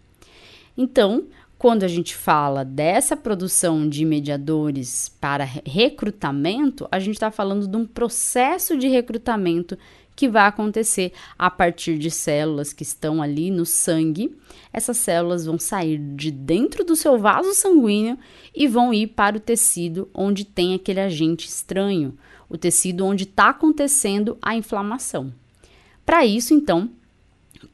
Então, 0.76 1.25
quando 1.57 1.85
a 1.85 1.88
gente 1.88 2.14
fala 2.14 2.62
dessa 2.62 3.16
produção 3.16 3.88
de 3.88 4.04
mediadores 4.04 5.09
para 5.09 5.49
recrutamento, 5.64 6.87
a 6.93 6.99
gente 6.99 7.14
está 7.14 7.31
falando 7.31 7.66
de 7.66 7.76
um 7.78 7.87
processo 7.87 8.76
de 8.76 8.88
recrutamento 8.88 9.78
que 10.16 10.28
vai 10.28 10.47
acontecer 10.47 11.12
a 11.38 11.50
partir 11.50 11.99
de 11.99 12.11
células 12.11 12.73
que 12.73 12.83
estão 12.83 13.21
ali 13.21 13.50
no 13.50 13.66
sangue. 13.66 14.37
Essas 14.73 14.97
células 14.99 15.44
vão 15.44 15.59
sair 15.59 15.99
de 15.99 16.30
dentro 16.30 16.85
do 16.85 16.97
seu 16.97 17.18
vaso 17.18 17.52
sanguíneo 17.54 18.18
e 18.54 18.66
vão 18.66 18.92
ir 18.94 19.09
para 19.09 19.37
o 19.37 19.40
tecido 19.40 20.09
onde 20.14 20.44
tem 20.44 20.75
aquele 20.75 21.00
agente 21.00 21.49
estranho, 21.49 22.16
o 22.49 22.56
tecido 22.56 23.04
onde 23.04 23.25
está 23.25 23.50
acontecendo 23.50 24.38
a 24.40 24.54
inflamação. 24.54 25.33
Para 26.04 26.25
isso, 26.25 26.54
então, 26.54 26.90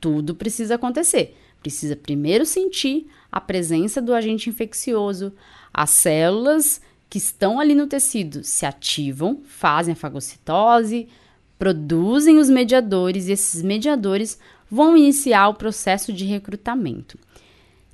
tudo 0.00 0.35
precisa 0.35 0.76
acontecer. 0.76 1.37
Precisa 1.61 1.94
primeiro 1.94 2.47
sentir 2.47 3.06
a 3.30 3.40
presença 3.40 4.00
do 4.00 4.14
agente 4.14 4.49
infeccioso, 4.49 5.32
as 5.73 5.90
células 5.90 6.80
que 7.09 7.18
estão 7.18 7.59
ali 7.59 7.75
no 7.75 7.87
tecido 7.87 8.44
se 8.44 8.64
ativam, 8.64 9.42
fazem 9.44 9.92
a 9.92 9.97
fagocitose, 9.97 11.09
produzem 11.61 12.38
os 12.38 12.49
mediadores 12.49 13.29
e 13.29 13.33
esses 13.33 13.62
mediadores 13.62 14.38
vão 14.71 14.97
iniciar 14.97 15.47
o 15.49 15.55
processo 15.55 16.11
de 16.11 16.25
recrutamento. 16.25 17.19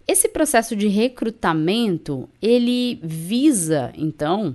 Esse 0.06 0.28
processo 0.28 0.76
de 0.76 0.86
recrutamento, 0.86 2.28
ele 2.40 3.00
visa, 3.02 3.92
então, 3.96 4.54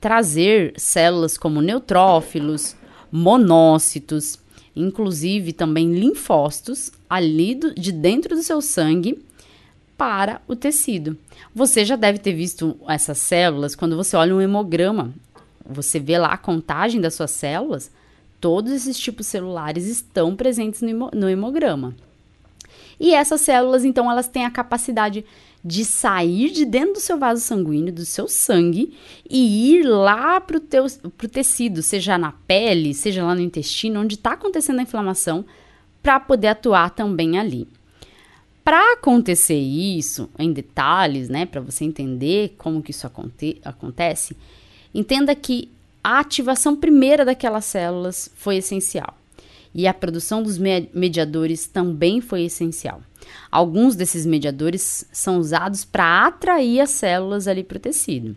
trazer 0.00 0.74
células 0.76 1.36
como 1.36 1.60
neutrófilos, 1.60 2.76
monócitos, 3.10 4.38
inclusive 4.76 5.52
também 5.52 5.92
linfócitos, 5.92 6.92
ali 7.10 7.56
do, 7.56 7.74
de 7.74 7.90
dentro 7.90 8.36
do 8.36 8.44
seu 8.44 8.62
sangue 8.62 9.24
para 9.98 10.40
o 10.46 10.54
tecido. 10.54 11.18
Você 11.52 11.84
já 11.84 11.96
deve 11.96 12.20
ter 12.20 12.32
visto 12.32 12.76
essas 12.86 13.18
células 13.18 13.74
quando 13.74 13.96
você 13.96 14.16
olha 14.16 14.36
um 14.36 14.40
hemograma. 14.40 15.12
Você 15.68 15.98
vê 15.98 16.16
lá 16.16 16.28
a 16.28 16.38
contagem 16.38 17.00
das 17.00 17.14
suas 17.14 17.32
células 17.32 17.90
Todos 18.42 18.72
esses 18.72 18.98
tipos 18.98 19.28
celulares 19.28 19.86
estão 19.86 20.34
presentes 20.34 20.82
no, 20.82 21.28
hemograma. 21.28 21.94
E 22.98 23.14
essas 23.14 23.40
células, 23.40 23.84
então, 23.84 24.10
elas 24.10 24.26
têm 24.26 24.44
a 24.44 24.50
capacidade 24.50 25.24
de 25.64 25.84
sair 25.84 26.50
de 26.50 26.64
dentro 26.64 26.94
do 26.94 27.00
seu 27.00 27.16
vaso 27.16 27.40
sanguíneo, 27.40 27.92
do 27.92 28.04
seu 28.04 28.26
sangue, 28.26 28.98
e 29.30 29.76
ir 29.76 29.84
lá 29.84 30.40
para 30.40 30.56
o 30.56 31.28
tecido, 31.28 31.84
seja 31.84 32.18
na 32.18 32.32
pele, 32.32 32.92
seja 32.94 33.24
lá 33.24 33.32
no 33.32 33.40
intestino, 33.40 34.00
onde 34.00 34.16
está 34.16 34.32
acontecendo 34.32 34.80
a 34.80 34.82
inflamação, 34.82 35.44
para 36.02 36.18
poder 36.18 36.48
atuar 36.48 36.90
também 36.90 37.38
ali. 37.38 37.68
Para 38.64 38.94
acontecer 38.94 39.54
isso 39.54 40.28
em 40.36 40.52
detalhes, 40.52 41.28
né, 41.28 41.46
para 41.46 41.60
você 41.60 41.84
entender 41.84 42.56
como 42.58 42.82
que 42.82 42.90
isso 42.90 43.06
aconte 43.06 43.60
acontece, 43.64 44.36
entenda 44.92 45.32
que 45.32 45.70
a 46.02 46.18
ativação 46.18 46.74
primeira 46.74 47.24
daquelas 47.24 47.64
células 47.64 48.30
foi 48.34 48.56
essencial 48.56 49.16
e 49.74 49.86
a 49.86 49.94
produção 49.94 50.42
dos 50.42 50.58
mediadores 50.58 51.66
também 51.66 52.20
foi 52.20 52.42
essencial. 52.42 53.00
Alguns 53.50 53.96
desses 53.96 54.26
mediadores 54.26 55.06
são 55.12 55.38
usados 55.38 55.84
para 55.84 56.26
atrair 56.26 56.80
as 56.80 56.90
células 56.90 57.48
ali 57.48 57.62
para 57.62 57.76
o 57.76 57.80
tecido. 57.80 58.36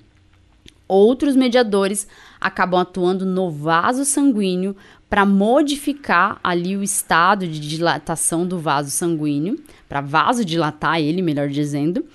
Outros 0.88 1.36
mediadores 1.36 2.08
acabam 2.40 2.80
atuando 2.80 3.26
no 3.26 3.50
vaso 3.50 4.06
sanguíneo 4.06 4.76
para 5.10 5.26
modificar 5.26 6.40
ali 6.44 6.78
o 6.78 6.84
estado 6.84 7.48
de 7.48 7.60
dilatação 7.60 8.48
do 8.48 8.60
vaso 8.60 8.92
sanguíneo, 8.92 9.60
para 9.90 10.02
vasodilatar 10.02 11.00
ele, 11.00 11.22
melhor 11.22 11.50
dizendo, 11.50 12.06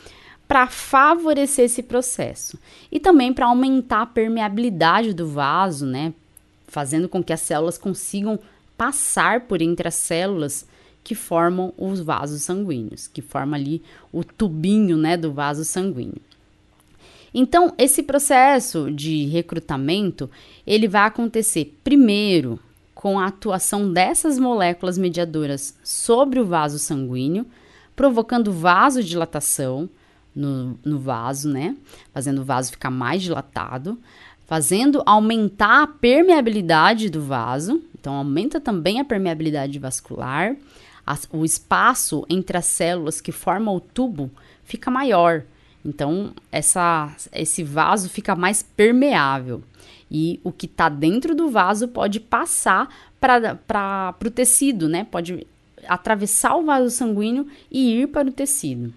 para 0.50 0.66
favorecer 0.66 1.66
esse 1.66 1.80
processo 1.80 2.58
e 2.90 2.98
também 2.98 3.32
para 3.32 3.46
aumentar 3.46 4.02
a 4.02 4.06
permeabilidade 4.06 5.14
do 5.14 5.28
vaso, 5.28 5.86
né, 5.86 6.12
fazendo 6.66 7.08
com 7.08 7.22
que 7.22 7.32
as 7.32 7.38
células 7.38 7.78
consigam 7.78 8.36
passar 8.76 9.42
por 9.42 9.62
entre 9.62 9.86
as 9.86 9.94
células 9.94 10.66
que 11.04 11.14
formam 11.14 11.72
os 11.78 12.00
vasos 12.00 12.42
sanguíneos, 12.42 13.06
que 13.06 13.22
forma 13.22 13.56
ali 13.56 13.80
o 14.12 14.24
tubinho, 14.24 14.96
né, 14.96 15.16
do 15.16 15.32
vaso 15.32 15.64
sanguíneo. 15.64 16.20
Então, 17.32 17.72
esse 17.78 18.02
processo 18.02 18.90
de 18.90 19.26
recrutamento, 19.26 20.28
ele 20.66 20.88
vai 20.88 21.02
acontecer 21.02 21.78
primeiro 21.84 22.58
com 22.92 23.20
a 23.20 23.28
atuação 23.28 23.92
dessas 23.92 24.36
moléculas 24.36 24.98
mediadoras 24.98 25.76
sobre 25.84 26.40
o 26.40 26.44
vaso 26.44 26.76
sanguíneo, 26.76 27.46
provocando 27.94 28.50
vasodilatação 28.50 29.88
no, 30.34 30.78
no 30.84 30.98
vaso, 30.98 31.48
né? 31.48 31.76
Fazendo 32.12 32.40
o 32.40 32.44
vaso 32.44 32.70
ficar 32.70 32.90
mais 32.90 33.22
dilatado, 33.22 33.98
fazendo 34.46 35.02
aumentar 35.06 35.82
a 35.82 35.86
permeabilidade 35.86 37.08
do 37.08 37.22
vaso, 37.22 37.82
então 37.98 38.14
aumenta 38.14 38.60
também 38.60 39.00
a 39.00 39.04
permeabilidade 39.04 39.78
vascular, 39.78 40.56
o 41.32 41.44
espaço 41.44 42.24
entre 42.28 42.56
as 42.56 42.66
células 42.66 43.20
que 43.20 43.32
formam 43.32 43.76
o 43.76 43.80
tubo 43.80 44.30
fica 44.64 44.90
maior. 44.90 45.44
Então, 45.84 46.32
essa, 46.52 47.14
esse 47.32 47.62
vaso 47.64 48.08
fica 48.08 48.36
mais 48.36 48.62
permeável. 48.62 49.62
E 50.10 50.40
o 50.44 50.52
que 50.52 50.66
está 50.66 50.88
dentro 50.88 51.34
do 51.34 51.48
vaso 51.48 51.88
pode 51.88 52.20
passar 52.20 52.88
para 53.20 54.14
o 54.24 54.30
tecido, 54.30 54.88
né? 54.88 55.04
Pode 55.04 55.46
atravessar 55.86 56.56
o 56.56 56.64
vaso 56.64 56.90
sanguíneo 56.90 57.46
e 57.70 58.02
ir 58.02 58.08
para 58.08 58.28
o 58.28 58.32
tecido. 58.32 58.92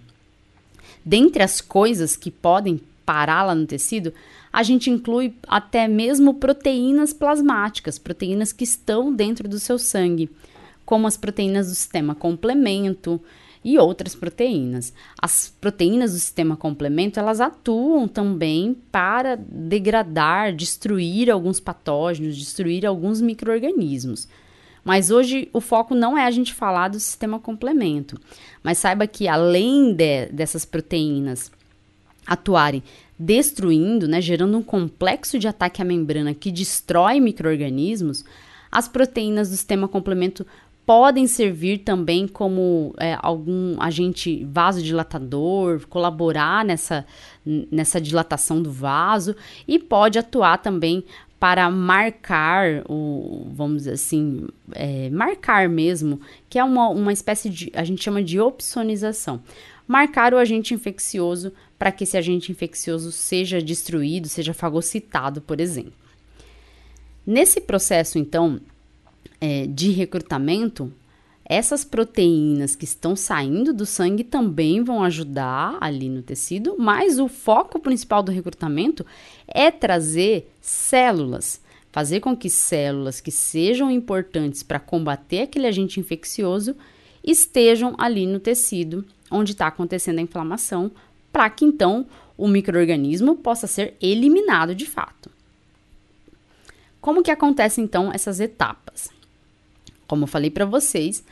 Dentre 1.04 1.42
as 1.42 1.60
coisas 1.60 2.16
que 2.16 2.30
podem 2.30 2.80
parar 3.04 3.44
lá 3.44 3.54
no 3.54 3.66
tecido, 3.66 4.12
a 4.52 4.62
gente 4.62 4.88
inclui 4.88 5.34
até 5.46 5.86
mesmo 5.86 6.34
proteínas 6.34 7.12
plasmáticas, 7.12 7.98
proteínas 7.98 8.52
que 8.52 8.64
estão 8.64 9.12
dentro 9.12 9.48
do 9.48 9.58
seu 9.58 9.78
sangue 9.78 10.30
como 10.84 11.06
as 11.06 11.16
proteínas 11.16 11.68
do 11.68 11.74
sistema 11.74 12.14
complemento 12.14 13.20
e 13.64 13.78
outras 13.78 14.14
proteínas. 14.14 14.92
As 15.20 15.52
proteínas 15.60 16.12
do 16.12 16.18
sistema 16.18 16.56
complemento, 16.56 17.18
elas 17.18 17.40
atuam 17.40 18.06
também 18.06 18.76
para 18.92 19.36
degradar, 19.36 20.54
destruir 20.54 21.30
alguns 21.30 21.60
patógenos, 21.60 22.36
destruir 22.36 22.84
alguns 22.84 23.20
micro-organismos. 23.20 24.28
Mas 24.84 25.10
hoje 25.10 25.48
o 25.52 25.60
foco 25.60 25.94
não 25.94 26.16
é 26.16 26.26
a 26.26 26.30
gente 26.30 26.52
falar 26.52 26.88
do 26.88 27.00
sistema 27.00 27.40
complemento, 27.40 28.20
mas 28.62 28.78
saiba 28.78 29.06
que 29.06 29.26
além 29.26 29.94
de, 29.94 30.26
dessas 30.26 30.64
proteínas 30.64 31.50
atuarem 32.26 32.82
destruindo, 33.18 34.06
né, 34.08 34.20
gerando 34.20 34.58
um 34.58 34.62
complexo 34.62 35.38
de 35.38 35.48
ataque 35.48 35.80
à 35.80 35.84
membrana 35.84 36.34
que 36.34 36.50
destrói 36.50 37.20
micro-organismos, 37.20 38.24
as 38.70 38.88
proteínas 38.88 39.48
do 39.48 39.56
sistema 39.56 39.88
complemento 39.88 40.44
podem 40.84 41.26
servir 41.26 41.78
também 41.78 42.28
como 42.28 42.94
é, 42.98 43.16
algum 43.22 43.80
agente 43.80 44.44
vasodilatador, 44.44 45.86
colaborar 45.88 46.64
nessa, 46.64 47.06
nessa 47.44 48.00
dilatação 48.00 48.60
do 48.60 48.70
vaso 48.70 49.34
e 49.66 49.78
pode 49.78 50.18
atuar 50.18 50.58
também 50.58 51.04
para 51.44 51.70
marcar 51.70 52.84
o, 52.88 53.46
vamos 53.52 53.82
dizer 53.82 53.92
assim, 53.92 54.46
é, 54.72 55.10
marcar 55.10 55.68
mesmo, 55.68 56.18
que 56.48 56.58
é 56.58 56.64
uma, 56.64 56.88
uma 56.88 57.12
espécie 57.12 57.50
de, 57.50 57.70
a 57.74 57.84
gente 57.84 58.02
chama 58.02 58.22
de 58.22 58.40
opsonização. 58.40 59.42
Marcar 59.86 60.32
o 60.32 60.38
agente 60.38 60.72
infeccioso 60.72 61.52
para 61.78 61.92
que 61.92 62.04
esse 62.04 62.16
agente 62.16 62.50
infeccioso 62.50 63.12
seja 63.12 63.60
destruído, 63.60 64.26
seja 64.26 64.54
fagocitado, 64.54 65.42
por 65.42 65.60
exemplo. 65.60 65.92
Nesse 67.26 67.60
processo, 67.60 68.18
então, 68.18 68.58
é, 69.38 69.66
de 69.66 69.90
recrutamento, 69.90 70.90
essas 71.44 71.84
proteínas 71.84 72.74
que 72.74 72.84
estão 72.84 73.14
saindo 73.14 73.72
do 73.72 73.84
sangue 73.84 74.24
também 74.24 74.82
vão 74.82 75.02
ajudar 75.02 75.76
ali 75.80 76.08
no 76.08 76.22
tecido, 76.22 76.76
mas 76.78 77.18
o 77.18 77.28
foco 77.28 77.78
principal 77.78 78.22
do 78.22 78.32
recrutamento 78.32 79.04
é 79.46 79.70
trazer 79.70 80.50
células, 80.60 81.60
fazer 81.92 82.20
com 82.20 82.34
que 82.34 82.48
células 82.48 83.20
que 83.20 83.30
sejam 83.30 83.90
importantes 83.90 84.62
para 84.62 84.80
combater 84.80 85.42
aquele 85.42 85.66
agente 85.66 86.00
infeccioso 86.00 86.74
estejam 87.22 87.94
ali 87.98 88.26
no 88.26 88.40
tecido 88.40 89.04
onde 89.30 89.52
está 89.52 89.66
acontecendo 89.66 90.18
a 90.18 90.22
inflamação, 90.22 90.90
para 91.32 91.50
que 91.50 91.64
então 91.64 92.06
o 92.36 92.48
microorganismo 92.48 93.36
possa 93.36 93.66
ser 93.66 93.96
eliminado 94.00 94.74
de 94.74 94.86
fato. 94.86 95.30
Como 97.00 97.22
que 97.22 97.30
acontecem 97.30 97.84
então 97.84 98.10
essas 98.12 98.40
etapas? 98.40 99.13
Como 100.06 100.24
eu 100.24 100.28
falei 100.28 100.50
para 100.50 100.64
vocês, 100.64 101.24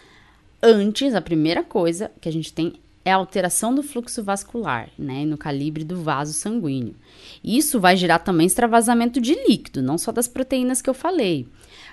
antes, 0.63 1.15
a 1.15 1.21
primeira 1.21 1.63
coisa 1.63 2.11
que 2.21 2.29
a 2.29 2.33
gente 2.33 2.53
tem 2.53 2.75
é 3.05 3.13
a 3.13 3.17
alteração 3.17 3.75
do 3.75 3.83
fluxo 3.83 4.23
vascular, 4.23 4.89
né, 4.99 5.25
no 5.25 5.37
calibre 5.37 5.85
do 5.85 6.01
vaso 6.01 6.33
sanguíneo. 6.33 6.95
Isso 7.43 7.81
vai 7.81 7.97
gerar 7.97 8.21
também 8.21 8.47
extravasamento 8.47 9.21
de 9.21 9.35
líquido, 9.47 9.83
não 9.83 9.99
só 9.99 10.13
das 10.13 10.29
proteínas 10.29 10.81
que 10.81 10.89
eu 10.89 10.95
falei, 10.95 11.47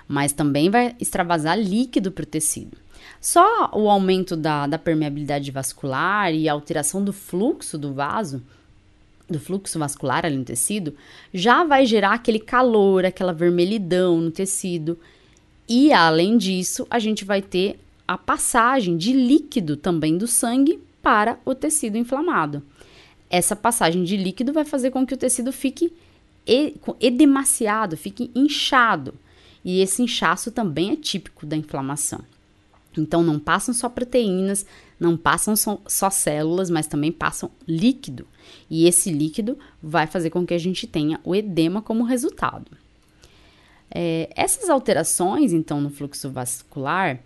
mas 0.07 0.31
também 0.31 0.69
vai 0.69 0.95
extravasar 0.99 1.57
líquido 1.57 2.11
para 2.11 2.23
o 2.23 2.27
tecido. 2.27 2.77
Só 3.19 3.71
o 3.73 3.89
aumento 3.89 4.35
da, 4.35 4.67
da 4.67 4.77
permeabilidade 4.77 5.51
vascular 5.51 6.33
e 6.33 6.47
a 6.47 6.53
alteração 6.53 7.03
do 7.03 7.11
fluxo 7.11 7.77
do 7.77 7.93
vaso, 7.93 8.41
do 9.27 9.39
fluxo 9.39 9.77
vascular 9.79 10.25
ali 10.25 10.37
no 10.37 10.45
tecido, 10.45 10.95
já 11.33 11.63
vai 11.63 11.85
gerar 11.85 12.13
aquele 12.13 12.39
calor, 12.39 13.03
aquela 13.03 13.33
vermelhidão 13.33 14.21
no 14.21 14.31
tecido 14.31 14.97
e 15.69 15.93
além 15.93 16.35
disso, 16.35 16.87
a 16.89 16.97
gente 16.97 17.23
vai 17.23 17.43
ter 17.43 17.79
a 18.07 18.17
passagem 18.17 18.97
de 18.97 19.13
líquido 19.13 19.77
também 19.77 20.17
do 20.17 20.25
sangue 20.25 20.79
para 20.99 21.39
o 21.45 21.53
tecido 21.53 21.95
inflamado. 21.95 22.63
Essa 23.29 23.55
passagem 23.55 24.03
de 24.03 24.17
líquido 24.17 24.51
vai 24.51 24.65
fazer 24.65 24.89
com 24.89 25.05
que 25.05 25.13
o 25.13 25.17
tecido 25.17 25.53
fique 25.53 25.93
edemaciado, 26.99 27.95
fique 27.95 28.31
inchado. 28.33 29.13
E 29.63 29.79
esse 29.81 30.01
inchaço 30.01 30.49
também 30.51 30.91
é 30.91 30.95
típico 30.95 31.45
da 31.45 31.55
inflamação. 31.55 32.21
Então, 32.97 33.21
não 33.21 33.37
passam 33.37 33.71
só 33.71 33.87
proteínas, 33.87 34.65
não 34.99 35.15
passam 35.15 35.55
só, 35.55 35.79
só, 35.85 36.09
células, 36.09 36.71
mas 36.71 36.87
também 36.87 37.11
passam 37.11 37.51
líquido. 37.67 38.25
E 38.67 38.87
esse 38.87 39.11
líquido 39.11 39.55
vai 39.83 40.07
fazer 40.07 40.31
com 40.31 40.43
que 40.43 40.55
a 40.55 40.57
gente 40.57 40.87
tenha 40.87 41.19
o 41.23 41.35
edema 41.35 41.83
como 41.83 42.03
resultado. 42.03 42.71
É, 43.93 44.29
essas 44.35 44.69
alterações, 44.69 45.51
então, 45.51 45.81
no 45.81 45.89
fluxo 45.89 46.29
vascular 46.29 47.19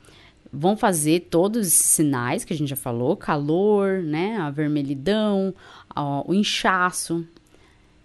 vão 0.52 0.78
fazer 0.78 1.28
todos 1.32 1.68
esses 1.68 1.86
sinais 1.88 2.46
que 2.46 2.54
a 2.54 2.56
gente 2.56 2.70
já 2.70 2.76
falou: 2.76 3.18
calor, 3.18 4.04
né, 4.04 4.38
a 4.38 4.52
vermelhidão, 4.52 5.54
ó, 5.96 6.24
o 6.28 6.34
inchaço. 6.34 7.28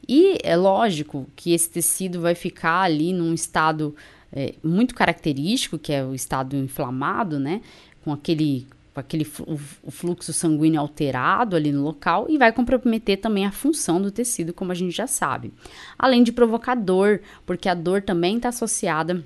E 0.09 0.39
é 0.43 0.57
lógico 0.57 1.27
que 1.37 1.53
esse 1.53 1.69
tecido 1.69 2.23
vai 2.23 2.35
ficar 2.35 2.81
ali 2.81 3.13
num 3.13 3.35
estado 3.35 3.95
é, 4.33 4.55
muito 4.65 4.95
característico, 4.95 5.79
que 5.79 5.93
é 5.93 6.03
o 6.03 6.15
estado 6.15 6.57
inflamado, 6.57 7.39
né, 7.39 7.61
com 8.03 8.13
aquele 8.13 8.67
aquele 8.99 9.27
o 9.47 9.91
fluxo 9.91 10.33
sanguíneo 10.33 10.81
alterado 10.81 11.57
ali 11.57 11.73
no 11.73 11.83
local 11.83 12.27
e 12.29 12.39
vai 12.39 12.53
comprometer 12.53 13.19
também 13.19 13.47
a 13.47 13.53
função 13.53 14.01
do 14.01 14.11
tecido, 14.11 14.53
como 14.53 14.73
a 14.73 14.75
gente 14.75 14.95
já 14.95 15.07
sabe. 15.07 15.53
Além 15.99 16.23
de 16.23 16.33
provocar 16.33 16.75
dor, 16.75 17.21
porque 17.47 17.69
a 17.69 17.75
dor 17.75 18.03
também 18.03 18.37
está 18.37 18.49
associada 18.49 19.25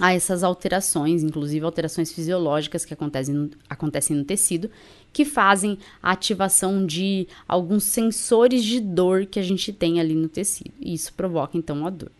a 0.00 0.14
essas 0.14 0.42
alterações, 0.42 1.22
inclusive 1.22 1.64
alterações 1.64 2.12
fisiológicas 2.12 2.84
que 2.84 2.94
acontecem 2.94 3.34
no, 3.34 3.50
acontecem 3.68 4.16
no 4.16 4.24
tecido, 4.24 4.70
que 5.12 5.24
fazem 5.24 5.78
a 6.02 6.12
ativação 6.12 6.86
de 6.86 7.28
alguns 7.46 7.84
sensores 7.84 8.64
de 8.64 8.80
dor 8.80 9.26
que 9.26 9.38
a 9.38 9.42
gente 9.42 9.72
tem 9.72 10.00
ali 10.00 10.14
no 10.14 10.28
tecido. 10.28 10.72
E 10.80 10.94
isso 10.94 11.12
provoca 11.12 11.58
então 11.58 11.86
a 11.86 11.90
dor. 11.90 12.10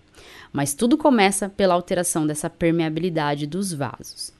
Mas 0.52 0.74
tudo 0.74 0.98
começa 0.98 1.48
pela 1.48 1.74
alteração 1.74 2.26
dessa 2.26 2.50
permeabilidade 2.50 3.46
dos 3.46 3.72
vasos. 3.72 4.32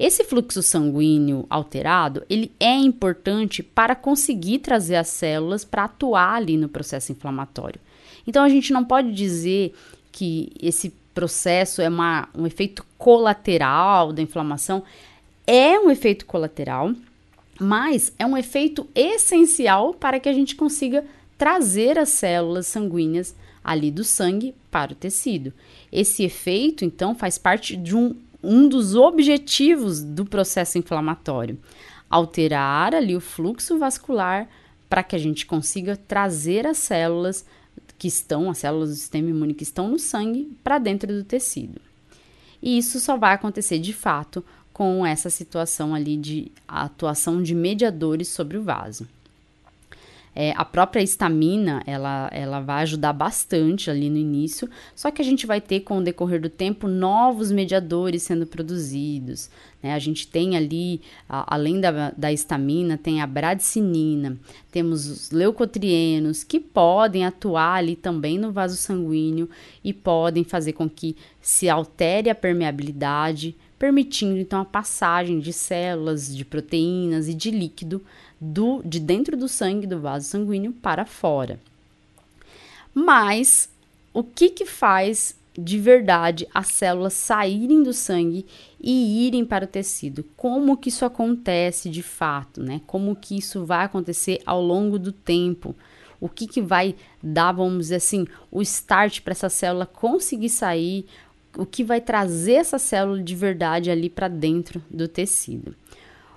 Esse 0.00 0.24
fluxo 0.24 0.62
sanguíneo 0.62 1.44
alterado, 1.50 2.24
ele 2.30 2.50
é 2.58 2.74
importante 2.74 3.62
para 3.62 3.94
conseguir 3.94 4.60
trazer 4.60 4.96
as 4.96 5.08
células 5.08 5.62
para 5.62 5.84
atuar 5.84 6.36
ali 6.36 6.56
no 6.56 6.70
processo 6.70 7.12
inflamatório. 7.12 7.78
Então 8.26 8.42
a 8.42 8.48
gente 8.48 8.72
não 8.72 8.82
pode 8.82 9.12
dizer 9.12 9.74
que 10.10 10.52
esse 10.58 10.88
processo 11.12 11.82
é 11.82 11.88
uma, 11.90 12.30
um 12.34 12.46
efeito 12.46 12.82
colateral 12.96 14.10
da 14.10 14.22
inflamação. 14.22 14.82
É 15.46 15.78
um 15.78 15.90
efeito 15.90 16.24
colateral, 16.24 16.94
mas 17.60 18.10
é 18.18 18.24
um 18.24 18.38
efeito 18.38 18.88
essencial 18.94 19.92
para 19.92 20.18
que 20.18 20.30
a 20.30 20.32
gente 20.32 20.56
consiga 20.56 21.04
trazer 21.36 21.98
as 21.98 22.08
células 22.08 22.66
sanguíneas 22.68 23.36
ali 23.62 23.90
do 23.90 24.02
sangue 24.02 24.54
para 24.70 24.92
o 24.92 24.96
tecido. 24.96 25.52
Esse 25.92 26.22
efeito, 26.22 26.86
então, 26.86 27.14
faz 27.14 27.36
parte 27.36 27.76
de 27.76 27.94
um, 27.94 28.16
um 28.42 28.68
dos 28.68 28.94
objetivos 28.94 30.02
do 30.02 30.24
processo 30.24 30.78
inflamatório: 30.78 31.58
alterar 32.08 32.94
ali 32.94 33.14
o 33.14 33.20
fluxo 33.20 33.78
vascular 33.78 34.48
para 34.88 35.02
que 35.02 35.14
a 35.14 35.18
gente 35.18 35.46
consiga 35.46 35.96
trazer 35.96 36.66
as 36.66 36.78
células 36.78 37.44
que 37.96 38.08
estão, 38.08 38.50
as 38.50 38.58
células 38.58 38.88
do 38.88 38.96
sistema 38.96 39.30
imune 39.30 39.54
que 39.54 39.62
estão 39.62 39.88
no 39.88 39.98
sangue, 39.98 40.50
para 40.64 40.78
dentro 40.78 41.12
do 41.12 41.22
tecido. 41.22 41.80
E 42.62 42.76
isso 42.76 42.98
só 42.98 43.16
vai 43.16 43.34
acontecer 43.34 43.78
de 43.78 43.92
fato 43.92 44.44
com 44.72 45.04
essa 45.04 45.30
situação 45.30 45.94
ali 45.94 46.16
de 46.16 46.50
atuação 46.66 47.42
de 47.42 47.54
mediadores 47.54 48.28
sobre 48.28 48.56
o 48.56 48.62
vaso. 48.62 49.06
É, 50.34 50.52
a 50.56 50.64
própria 50.64 51.02
estamina, 51.02 51.82
ela, 51.86 52.30
ela 52.32 52.60
vai 52.60 52.82
ajudar 52.82 53.12
bastante 53.12 53.90
ali 53.90 54.08
no 54.08 54.16
início, 54.16 54.70
só 54.94 55.10
que 55.10 55.20
a 55.20 55.24
gente 55.24 55.46
vai 55.46 55.60
ter, 55.60 55.80
com 55.80 55.98
o 55.98 56.02
decorrer 56.02 56.40
do 56.40 56.48
tempo, 56.48 56.86
novos 56.86 57.50
mediadores 57.50 58.22
sendo 58.22 58.46
produzidos. 58.46 59.50
Né? 59.82 59.92
A 59.92 59.98
gente 59.98 60.28
tem 60.28 60.56
ali, 60.56 61.00
a, 61.28 61.54
além 61.54 61.80
da, 61.80 62.10
da 62.16 62.32
estamina, 62.32 62.96
tem 62.96 63.20
a 63.20 63.26
bradicinina, 63.26 64.38
temos 64.70 65.06
os 65.08 65.30
leucotrienos, 65.32 66.44
que 66.44 66.60
podem 66.60 67.24
atuar 67.24 67.78
ali 67.78 67.96
também 67.96 68.38
no 68.38 68.52
vaso 68.52 68.76
sanguíneo 68.76 69.48
e 69.82 69.92
podem 69.92 70.44
fazer 70.44 70.74
com 70.74 70.88
que 70.88 71.16
se 71.40 71.68
altere 71.68 72.30
a 72.30 72.34
permeabilidade, 72.36 73.56
permitindo 73.76 74.38
então 74.38 74.60
a 74.60 74.64
passagem 74.64 75.40
de 75.40 75.52
células, 75.52 76.34
de 76.34 76.44
proteínas 76.44 77.28
e 77.28 77.34
de 77.34 77.50
líquido 77.50 78.00
do, 78.40 78.82
de 78.84 78.98
dentro 78.98 79.36
do 79.36 79.48
sangue, 79.48 79.86
do 79.86 80.00
vaso 80.00 80.26
sanguíneo, 80.26 80.72
para 80.72 81.04
fora. 81.04 81.60
Mas 82.94 83.68
o 84.14 84.24
que, 84.24 84.50
que 84.50 84.64
faz 84.64 85.36
de 85.56 85.78
verdade 85.78 86.48
as 86.54 86.68
células 86.68 87.12
saírem 87.12 87.82
do 87.82 87.92
sangue 87.92 88.46
e 88.80 89.26
irem 89.26 89.44
para 89.44 89.64
o 89.64 89.68
tecido? 89.68 90.24
Como 90.36 90.76
que 90.76 90.88
isso 90.88 91.04
acontece 91.04 91.90
de 91.90 92.02
fato, 92.02 92.62
né? 92.62 92.80
Como 92.86 93.14
que 93.14 93.36
isso 93.36 93.64
vai 93.64 93.84
acontecer 93.84 94.40
ao 94.46 94.62
longo 94.62 94.98
do 94.98 95.12
tempo? 95.12 95.74
O 96.20 96.28
que, 96.28 96.46
que 96.46 96.60
vai 96.60 96.94
dar, 97.22 97.52
vamos 97.52 97.86
dizer 97.86 97.96
assim, 97.96 98.26
o 98.50 98.60
start 98.62 99.20
para 99.22 99.32
essa 99.32 99.48
célula 99.48 99.86
conseguir 99.86 100.50
sair? 100.50 101.06
O 101.56 101.66
que 101.66 101.82
vai 101.82 102.00
trazer 102.00 102.54
essa 102.54 102.78
célula 102.78 103.22
de 103.22 103.34
verdade 103.34 103.90
ali 103.90 104.08
para 104.08 104.28
dentro 104.28 104.82
do 104.90 105.08
tecido? 105.08 105.74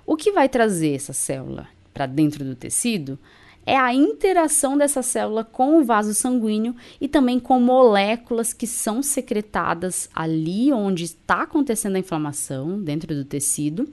O 0.06 0.16
que 0.16 0.32
vai 0.32 0.50
trazer 0.50 0.96
essa 0.96 1.14
célula 1.14 1.68
para 1.94 2.06
dentro 2.06 2.44
do 2.44 2.56
tecido 2.56 3.20
é 3.66 3.78
a 3.78 3.94
interação 3.94 4.78
dessa 4.78 5.02
célula 5.02 5.44
com 5.44 5.80
o 5.80 5.84
vaso 5.84 6.14
sanguíneo 6.14 6.76
e 7.00 7.08
também 7.08 7.40
com 7.40 7.60
moléculas 7.60 8.54
que 8.54 8.68
são 8.68 9.02
secretadas 9.02 10.10
ali 10.14 10.72
onde 10.74 11.06
está 11.06 11.44
acontecendo 11.44 11.96
a 11.96 12.00
inflamação 12.00 12.82
dentro 12.82 13.16
do 13.16 13.24
tecido, 13.24 13.88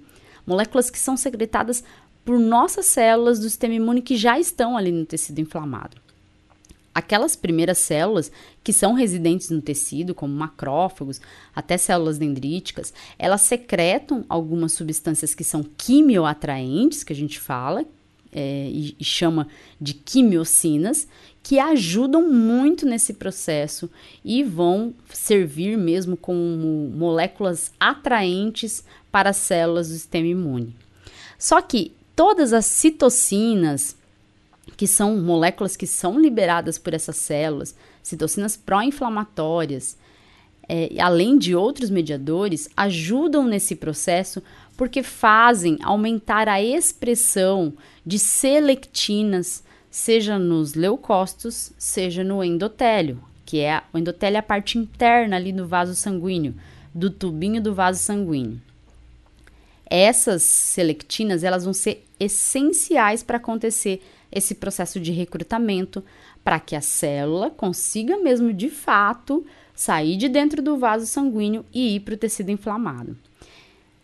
moléculas 0.45 0.91
que 0.91 0.99
são 0.99 1.17
secretadas 1.17 1.85
por 2.25 2.39
nossas 2.39 2.87
células 2.87 3.39
do 3.39 3.45
sistema 3.45 3.75
imune 3.75 4.03
que 4.03 4.17
já 4.17 4.39
estão 4.39 4.77
ali 4.77 4.91
no 4.91 5.07
tecido 5.07 5.41
inflamado. 5.41 5.97
Aquelas 6.95 7.37
primeiras 7.37 7.79
células 7.79 8.33
que 8.65 8.73
são 8.73 8.95
residentes 8.95 9.51
no 9.51 9.63
tecido, 9.63 10.15
como 10.15 10.35
macrófagos, 10.35 11.21
até 11.55 11.79
células 11.79 12.19
dendríticas, 12.19 12.93
elas 13.19 13.43
secretam 13.43 14.25
algumas 14.29 14.73
substâncias 14.73 15.35
que 15.35 15.45
são 15.45 15.63
quimioatraentes, 15.63 17.05
que 17.05 17.13
a 17.13 17.17
gente 17.17 17.39
fala, 17.39 17.85
é, 18.33 18.69
e, 18.71 18.97
e 18.99 19.05
chama 19.05 19.49
de 19.81 19.95
quimiocinas, 19.95 21.07
que 21.43 21.59
ajudam 21.59 22.31
muito 22.31 22.87
nesse 22.87 23.15
processo 23.15 23.91
e 24.25 24.43
vão 24.43 24.95
servir 25.13 25.77
mesmo 25.77 26.17
como 26.17 26.91
moléculas 26.95 27.73
atraentes 27.81 28.85
para 29.11 29.31
as 29.31 29.37
células 29.37 29.89
do 29.89 29.95
sistema 29.95 30.27
imune. 30.27 30.77
Só 31.39 31.61
que 31.63 31.93
todas 32.15 32.53
as 32.53 32.67
citocinas, 32.67 33.97
que 34.77 34.87
são 34.87 35.17
moléculas 35.19 35.77
que 35.77 35.87
são 35.87 36.19
liberadas 36.19 36.79
por 36.79 36.95
essas 36.95 37.17
células, 37.17 37.75
citocinas 38.03 38.57
pró-inflamatórias, 38.57 39.97
é, 40.69 41.01
além 41.01 41.37
de 41.37 41.55
outros 41.55 41.91
mediadores, 41.91 42.69
ajudam 42.77 43.45
nesse 43.45 43.75
processo 43.75 44.43
porque 44.77 45.03
fazem 45.03 45.77
aumentar 45.83 46.49
a 46.49 46.63
expressão 46.63 47.75
de 48.07 48.19
selectinas, 48.19 49.65
seja 49.91 50.39
nos 50.39 50.75
leucócitos, 50.75 51.73
seja 51.77 52.23
no 52.23 52.43
endotélio, 52.43 53.21
que 53.45 53.59
é 53.59 53.83
o 53.93 53.99
endotélio 53.99 54.37
é 54.37 54.39
a 54.39 54.43
parte 54.43 54.79
interna 54.79 55.37
ali 55.37 55.53
do 55.53 55.67
vaso 55.67 55.95
sanguíneo, 55.95 56.55
do 56.95 57.11
tubinho 57.11 57.61
do 57.61 57.75
vaso 57.75 57.99
sanguíneo. 57.99 58.61
Essas 59.85 60.45
selectinas, 60.45 61.43
elas 61.43 61.65
vão 61.65 61.73
ser 61.73 62.07
essenciais 62.19 63.25
para 63.25 63.39
acontecer 63.39 64.01
esse 64.33 64.55
processo 64.55 65.01
de 65.01 65.13
recrutamento 65.13 66.05
para 66.45 66.61
que 66.61 66.77
a 66.77 66.81
célula 66.81 67.51
consiga 67.51 68.17
mesmo 68.17 68.53
de 68.53 68.71
fato 68.71 69.45
sair 69.75 70.17
de 70.17 70.29
dentro 70.29 70.63
do 70.63 70.77
vaso 70.79 71.07
sanguíneo 71.07 71.65
e 71.73 71.97
ir 71.97 72.01
para 72.01 72.15
o 72.15 72.19
tecido 72.19 72.51
inflamado. 72.51 73.17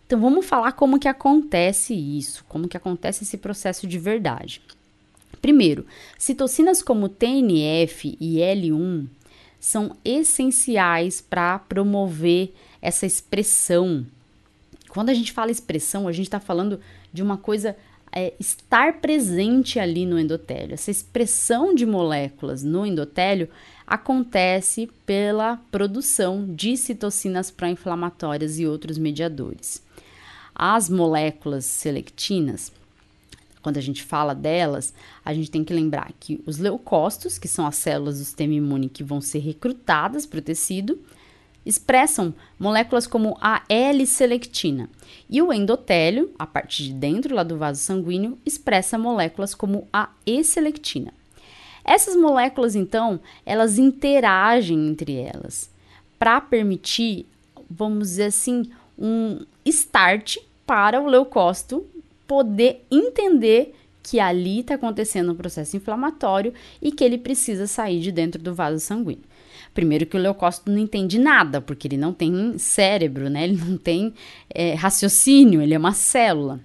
Então 0.05 0.19
vamos 0.19 0.45
falar 0.45 0.71
como 0.71 0.99
que 0.99 1.07
acontece 1.07 1.93
isso, 1.93 2.45
como 2.47 2.67
que 2.67 2.77
acontece 2.77 3.23
esse 3.23 3.37
processo 3.37 3.85
de 3.85 3.99
verdade. 3.99 4.61
Primeiro, 5.41 5.85
citocinas 6.17 6.81
como 6.81 7.09
TNF 7.09 8.17
e 8.19 8.37
L1 8.37 9.07
são 9.59 9.95
essenciais 10.03 11.21
para 11.21 11.59
promover 11.59 12.53
essa 12.81 13.05
expressão. 13.05 14.05
Quando 14.89 15.09
a 15.09 15.13
gente 15.13 15.31
fala 15.31 15.51
expressão, 15.51 16.07
a 16.07 16.11
gente 16.11 16.27
está 16.27 16.39
falando 16.39 16.79
de 17.11 17.21
uma 17.21 17.37
coisa 17.37 17.75
é, 18.11 18.33
estar 18.39 18.99
presente 18.99 19.79
ali 19.79 20.05
no 20.05 20.19
endotélio. 20.19 20.73
Essa 20.73 20.91
expressão 20.91 21.73
de 21.73 21.85
moléculas 21.85 22.63
no 22.63 22.85
endotélio 22.85 23.49
acontece 23.85 24.89
pela 25.05 25.57
produção 25.71 26.45
de 26.53 26.75
citocinas 26.75 27.49
pró-inflamatórias 27.49 28.59
e 28.59 28.67
outros 28.67 28.97
mediadores. 28.97 29.81
As 30.53 30.89
moléculas 30.89 31.65
selectinas, 31.65 32.71
quando 33.61 33.77
a 33.77 33.81
gente 33.81 34.03
fala 34.03 34.33
delas, 34.33 34.93
a 35.23 35.33
gente 35.33 35.51
tem 35.51 35.63
que 35.63 35.73
lembrar 35.73 36.11
que 36.19 36.41
os 36.45 36.57
leucócitos, 36.57 37.37
que 37.37 37.47
são 37.47 37.65
as 37.65 37.75
células 37.75 38.17
do 38.17 38.25
sistema 38.25 38.53
imune 38.53 38.89
que 38.89 39.03
vão 39.03 39.21
ser 39.21 39.39
recrutadas 39.39 40.25
para 40.25 40.39
o 40.39 40.41
tecido, 40.41 40.99
expressam 41.65 42.33
moléculas 42.57 43.05
como 43.05 43.37
a 43.39 43.61
L-selectina. 43.69 44.89
E 45.29 45.41
o 45.41 45.51
endotélio, 45.51 46.31
a 46.39 46.47
parte 46.47 46.83
de 46.83 46.93
dentro 46.93 47.35
lá 47.35 47.43
do 47.43 47.57
vaso 47.57 47.81
sanguíneo, 47.81 48.37
expressa 48.45 48.97
moléculas 48.97 49.53
como 49.53 49.87
a 49.91 50.09
E-selectina. 50.25 51.13
Essas 51.83 52.15
moléculas, 52.15 52.75
então, 52.75 53.19
elas 53.45 53.77
interagem 53.77 54.87
entre 54.87 55.15
elas 55.15 55.69
para 56.19 56.41
permitir, 56.41 57.25
vamos 57.69 58.09
dizer 58.09 58.25
assim, 58.25 58.69
um 58.97 59.39
start 59.65 60.37
para 60.65 61.01
o 61.01 61.07
leucócito 61.07 61.85
poder 62.27 62.85
entender 62.91 63.73
que 64.03 64.19
ali 64.19 64.59
está 64.59 64.75
acontecendo 64.75 65.31
um 65.31 65.35
processo 65.35 65.75
inflamatório 65.75 66.53
e 66.81 66.91
que 66.91 67.03
ele 67.03 67.17
precisa 67.17 67.67
sair 67.67 67.99
de 67.99 68.11
dentro 68.11 68.41
do 68.41 68.53
vaso 68.53 68.79
sanguíneo. 68.79 69.23
Primeiro 69.77 70.07
que 70.07 70.17
o 70.17 70.19
leucócito 70.19 70.71
não 70.71 70.79
entende 70.79 71.19
nada, 71.19 71.61
porque 71.61 71.87
ele 71.87 71.97
não 71.97 72.11
tem 72.11 72.57
cérebro, 72.57 73.29
né? 73.29 73.43
Ele 73.43 73.57
não 73.63 73.77
tem 73.77 74.11
é, 74.49 74.73
raciocínio, 74.73 75.61
ele 75.61 75.75
é 75.75 75.77
uma 75.77 75.93
célula. 75.93 76.59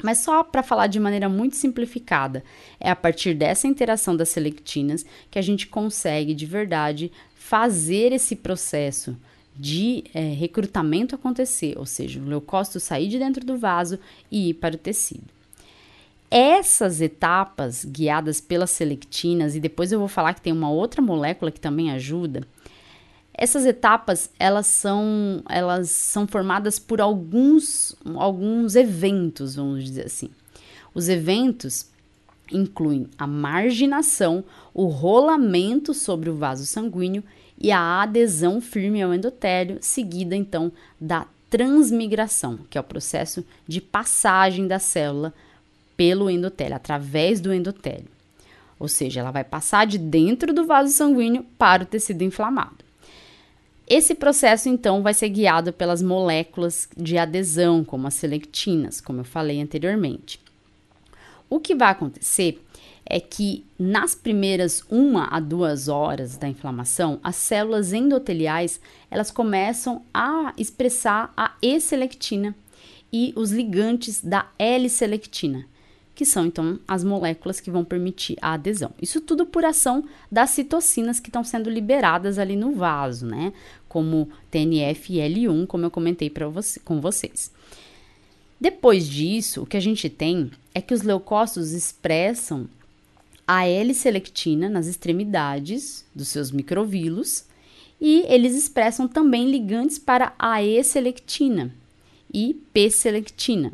Mas 0.00 0.18
só 0.18 0.44
para 0.44 0.62
falar 0.62 0.86
de 0.86 1.00
maneira 1.00 1.28
muito 1.28 1.56
simplificada, 1.56 2.44
é 2.78 2.88
a 2.88 2.94
partir 2.94 3.34
dessa 3.34 3.66
interação 3.66 4.16
das 4.16 4.28
selectinas 4.28 5.04
que 5.28 5.40
a 5.40 5.42
gente 5.42 5.66
consegue 5.66 6.34
de 6.34 6.46
verdade 6.46 7.10
fazer 7.34 8.12
esse 8.12 8.36
processo 8.36 9.16
de 9.56 10.04
é, 10.14 10.20
recrutamento 10.20 11.16
acontecer, 11.16 11.76
ou 11.76 11.84
seja, 11.84 12.20
o 12.20 12.26
leucócito 12.26 12.78
sair 12.78 13.08
de 13.08 13.18
dentro 13.18 13.44
do 13.44 13.58
vaso 13.58 13.98
e 14.30 14.50
ir 14.50 14.54
para 14.54 14.76
o 14.76 14.78
tecido. 14.78 15.35
Essas 16.30 17.00
etapas 17.00 17.84
guiadas 17.84 18.40
pelas 18.40 18.70
selectinas, 18.70 19.54
e 19.54 19.60
depois 19.60 19.92
eu 19.92 19.98
vou 19.98 20.08
falar 20.08 20.34
que 20.34 20.40
tem 20.40 20.52
uma 20.52 20.70
outra 20.70 21.00
molécula 21.00 21.50
que 21.50 21.60
também 21.60 21.90
ajuda, 21.92 22.42
essas 23.38 23.66
etapas 23.66 24.30
elas 24.38 24.66
são, 24.66 25.42
elas 25.48 25.90
são 25.90 26.26
formadas 26.26 26.78
por 26.78 27.00
alguns, 27.00 27.94
alguns 28.14 28.74
eventos, 28.74 29.56
vamos 29.56 29.84
dizer 29.84 30.06
assim. 30.06 30.30
Os 30.94 31.08
eventos 31.08 31.86
incluem 32.50 33.08
a 33.18 33.26
marginação, 33.26 34.42
o 34.72 34.86
rolamento 34.86 35.92
sobre 35.92 36.30
o 36.30 36.36
vaso 36.36 36.64
sanguíneo 36.64 37.22
e 37.58 37.70
a 37.70 38.02
adesão 38.02 38.60
firme 38.60 39.02
ao 39.02 39.12
endotélio, 39.12 39.78
seguida 39.80 40.34
então 40.34 40.72
da 40.98 41.26
transmigração, 41.50 42.58
que 42.70 42.78
é 42.78 42.80
o 42.80 42.84
processo 42.84 43.44
de 43.68 43.80
passagem 43.80 44.66
da 44.66 44.78
célula 44.78 45.34
pelo 45.96 46.28
endotélio, 46.30 46.76
através 46.76 47.40
do 47.40 47.52
endotélio. 47.52 48.08
Ou 48.78 48.88
seja, 48.88 49.20
ela 49.20 49.30
vai 49.30 49.44
passar 49.44 49.86
de 49.86 49.98
dentro 49.98 50.52
do 50.52 50.66
vaso 50.66 50.92
sanguíneo 50.92 51.44
para 51.58 51.82
o 51.82 51.86
tecido 51.86 52.22
inflamado. 52.22 52.84
Esse 53.88 54.14
processo, 54.14 54.68
então, 54.68 55.02
vai 55.02 55.14
ser 55.14 55.28
guiado 55.28 55.72
pelas 55.72 56.02
moléculas 56.02 56.88
de 56.96 57.16
adesão, 57.16 57.84
como 57.84 58.06
as 58.06 58.14
selectinas, 58.14 59.00
como 59.00 59.20
eu 59.20 59.24
falei 59.24 59.60
anteriormente. 59.60 60.40
O 61.48 61.60
que 61.60 61.74
vai 61.74 61.92
acontecer 61.92 62.60
é 63.08 63.20
que 63.20 63.64
nas 63.78 64.16
primeiras 64.16 64.82
uma 64.90 65.28
a 65.28 65.38
duas 65.38 65.86
horas 65.86 66.36
da 66.36 66.48
inflamação, 66.48 67.20
as 67.22 67.36
células 67.36 67.92
endoteliais 67.92 68.80
elas 69.08 69.30
começam 69.30 70.02
a 70.12 70.52
expressar 70.58 71.32
a 71.36 71.54
E-selectina 71.62 72.54
e 73.12 73.32
os 73.36 73.52
ligantes 73.52 74.20
da 74.20 74.48
L-selectina, 74.58 75.64
que 76.16 76.24
são 76.24 76.46
então 76.46 76.80
as 76.88 77.04
moléculas 77.04 77.60
que 77.60 77.70
vão 77.70 77.84
permitir 77.84 78.38
a 78.40 78.54
adesão. 78.54 78.90
Isso 79.00 79.20
tudo 79.20 79.44
por 79.44 79.66
ação 79.66 80.02
das 80.32 80.50
citocinas 80.50 81.20
que 81.20 81.28
estão 81.28 81.44
sendo 81.44 81.68
liberadas 81.68 82.38
ali 82.38 82.56
no 82.56 82.72
vaso, 82.72 83.26
né? 83.26 83.52
Como 83.86 84.30
TNF 84.50 85.12
e 85.12 85.18
L1, 85.18 85.66
como 85.66 85.84
eu 85.84 85.90
comentei 85.90 86.30
para 86.30 86.48
você, 86.48 86.80
com 86.80 87.02
vocês. 87.02 87.52
Depois 88.58 89.06
disso, 89.06 89.62
o 89.62 89.66
que 89.66 89.76
a 89.76 89.80
gente 89.80 90.08
tem 90.08 90.50
é 90.74 90.80
que 90.80 90.94
os 90.94 91.02
leucócitos 91.02 91.72
expressam 91.72 92.66
a 93.46 93.66
L-selectina 93.66 94.70
nas 94.70 94.86
extremidades 94.86 96.06
dos 96.14 96.28
seus 96.28 96.50
microvílos 96.50 97.44
e 98.00 98.24
eles 98.26 98.56
expressam 98.56 99.06
também 99.06 99.50
ligantes 99.50 99.98
para 99.98 100.32
a 100.38 100.62
E-selectina 100.62 101.74
e 102.32 102.54
P-selectina. 102.72 103.72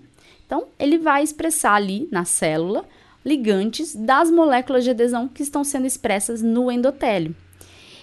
Então, 0.53 0.67
ele 0.79 0.99
vai 0.99 1.23
expressar 1.23 1.73
ali 1.73 2.07
na 2.13 2.27
célula 2.27 2.85
ligantes 3.25 3.97
das 3.97 4.31
moléculas 4.31 4.85
de 4.85 4.91
adesão 4.91 5.27
que 5.27 5.43
estão 5.43 5.65
sendo 5.65 5.87
expressas 5.87 6.43
no 6.43 6.71
endotélio. 6.71 7.35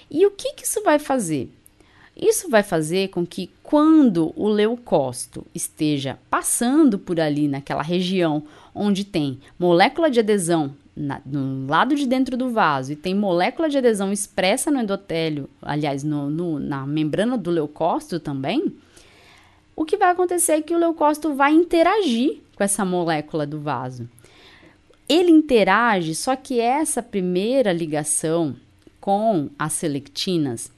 E 0.09 0.25
o 0.25 0.31
que, 0.31 0.53
que 0.53 0.65
isso 0.65 0.81
vai 0.81 0.97
fazer? 0.97 1.47
Isso 2.17 2.49
vai 2.49 2.63
fazer 2.63 3.09
com 3.09 3.23
que 3.23 3.51
quando 3.61 4.33
o 4.35 4.47
leucócito 4.47 5.45
esteja 5.53 6.17
passando 6.27 6.97
por 6.97 7.19
ali 7.19 7.47
naquela 7.47 7.83
região 7.83 8.41
onde 8.73 9.03
tem 9.03 9.39
molécula 9.59 10.09
de 10.09 10.19
adesão 10.19 10.73
na, 10.97 11.21
no 11.23 11.67
lado 11.67 11.93
de 11.93 12.07
dentro 12.07 12.35
do 12.35 12.49
vaso 12.49 12.93
e 12.93 12.95
tem 12.95 13.13
molécula 13.13 13.69
de 13.69 13.77
adesão 13.77 14.11
expressa 14.11 14.71
no 14.71 14.79
endotélio, 14.79 15.47
aliás, 15.61 16.03
no, 16.03 16.31
no, 16.31 16.57
na 16.57 16.83
membrana 16.87 17.37
do 17.37 17.51
leucócito 17.51 18.19
também, 18.19 18.73
o 19.79 19.85
que 19.85 19.95
vai 19.95 20.11
acontecer 20.11 20.51
é 20.51 20.61
que 20.61 20.75
o 20.75 20.77
leucócito 20.77 21.33
vai 21.33 21.53
interagir 21.53 22.41
com 22.53 22.61
essa 22.61 22.83
molécula 22.83 23.47
do 23.47 23.61
vaso. 23.61 24.09
Ele 25.07 25.31
interage, 25.31 26.13
só 26.15 26.35
que 26.35 26.59
essa 26.59 27.01
primeira 27.01 27.71
ligação 27.71 28.57
com 28.99 29.49
as 29.57 29.71
selectinas 29.71 30.69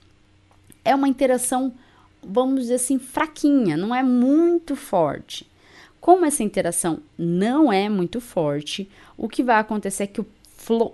é 0.85 0.93
uma 0.93 1.07
interação, 1.07 1.73
vamos 2.21 2.61
dizer 2.61 2.75
assim, 2.75 2.99
fraquinha, 2.99 3.75
não 3.75 3.93
é 3.93 4.03
muito 4.03 4.75
forte. 4.75 5.49
Como 5.99 6.23
essa 6.23 6.43
interação 6.43 6.99
não 7.17 7.73
é 7.73 7.89
muito 7.89 8.21
forte, 8.21 8.87
o 9.17 9.27
que 9.27 9.41
vai 9.41 9.55
acontecer 9.55 10.03
é 10.03 10.07
que 10.07 10.21
o 10.21 10.27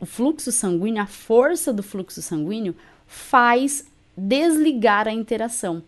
fluxo 0.06 0.50
sanguíneo, 0.50 1.04
a 1.04 1.08
força 1.08 1.74
do 1.74 1.84
fluxo 1.84 2.22
sanguíneo, 2.22 2.74
faz 3.06 3.86
desligar 4.16 5.10
a 5.10 5.14
interação. 5.14 5.84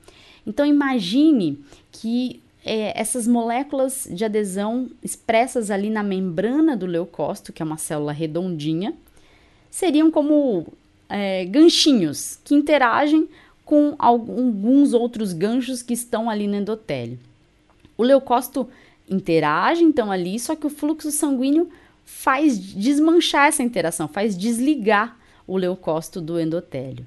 Então, 0.49 0.65
imagine 0.65 1.63
que 1.91 2.41
é, 2.65 2.99
essas 2.99 3.27
moléculas 3.27 4.07
de 4.09 4.25
adesão 4.25 4.89
expressas 5.03 5.69
ali 5.69 5.91
na 5.91 6.01
membrana 6.01 6.75
do 6.75 6.87
leucócito, 6.87 7.53
que 7.53 7.61
é 7.61 7.65
uma 7.65 7.77
célula 7.77 8.11
redondinha, 8.11 8.95
seriam 9.69 10.09
como 10.09 10.65
é, 11.07 11.45
ganchinhos 11.45 12.39
que 12.43 12.55
interagem 12.55 13.29
com 13.63 13.93
alguns 13.99 14.91
outros 14.95 15.33
ganchos 15.33 15.83
que 15.83 15.93
estão 15.93 16.27
ali 16.27 16.47
no 16.47 16.55
endotélio. 16.55 17.19
O 17.95 18.01
leucócito 18.01 18.67
interage 19.07 19.83
então 19.83 20.11
ali, 20.11 20.39
só 20.39 20.55
que 20.55 20.65
o 20.65 20.69
fluxo 20.71 21.11
sanguíneo 21.11 21.69
faz 22.03 22.57
desmanchar 22.57 23.49
essa 23.49 23.61
interação, 23.61 24.07
faz 24.07 24.35
desligar 24.35 25.15
o 25.45 25.55
leucócito 25.55 26.19
do 26.19 26.39
endotélio. 26.39 27.05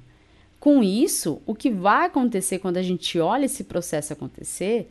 Com 0.63 0.81
isso, 0.81 1.41
o 1.45 1.53
que 1.53 1.69
vai 1.69 2.05
acontecer 2.05 2.59
quando 2.59 2.77
a 2.77 2.81
gente 2.81 3.19
olha 3.19 3.43
esse 3.43 3.65
processo 3.65 4.13
acontecer 4.13 4.89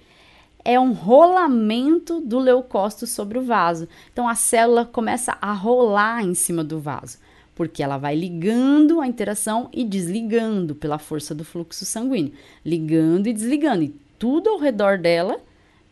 é 0.62 0.78
um 0.78 0.92
rolamento 0.92 2.20
do 2.20 2.38
leucócito 2.38 3.06
sobre 3.06 3.38
o 3.38 3.42
vaso. 3.42 3.88
Então 4.12 4.28
a 4.28 4.34
célula 4.34 4.84
começa 4.84 5.34
a 5.40 5.50
rolar 5.54 6.22
em 6.22 6.34
cima 6.34 6.62
do 6.62 6.78
vaso, 6.78 7.16
porque 7.54 7.82
ela 7.82 7.96
vai 7.96 8.14
ligando 8.14 9.00
a 9.00 9.06
interação 9.06 9.70
e 9.72 9.82
desligando 9.82 10.74
pela 10.74 10.98
força 10.98 11.34
do 11.34 11.42
fluxo 11.42 11.86
sanguíneo, 11.86 12.34
ligando 12.62 13.28
e 13.28 13.32
desligando, 13.32 13.84
e 13.84 13.96
tudo 14.18 14.50
ao 14.50 14.58
redor 14.58 14.98
dela 14.98 15.40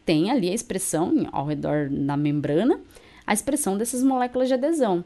tem 0.04 0.30
ali 0.30 0.50
a 0.50 0.54
expressão, 0.54 1.26
ao 1.32 1.46
redor 1.46 1.88
da 1.88 2.18
membrana, 2.18 2.78
a 3.26 3.32
expressão 3.32 3.78
dessas 3.78 4.02
moléculas 4.02 4.48
de 4.48 4.52
adesão. 4.52 5.02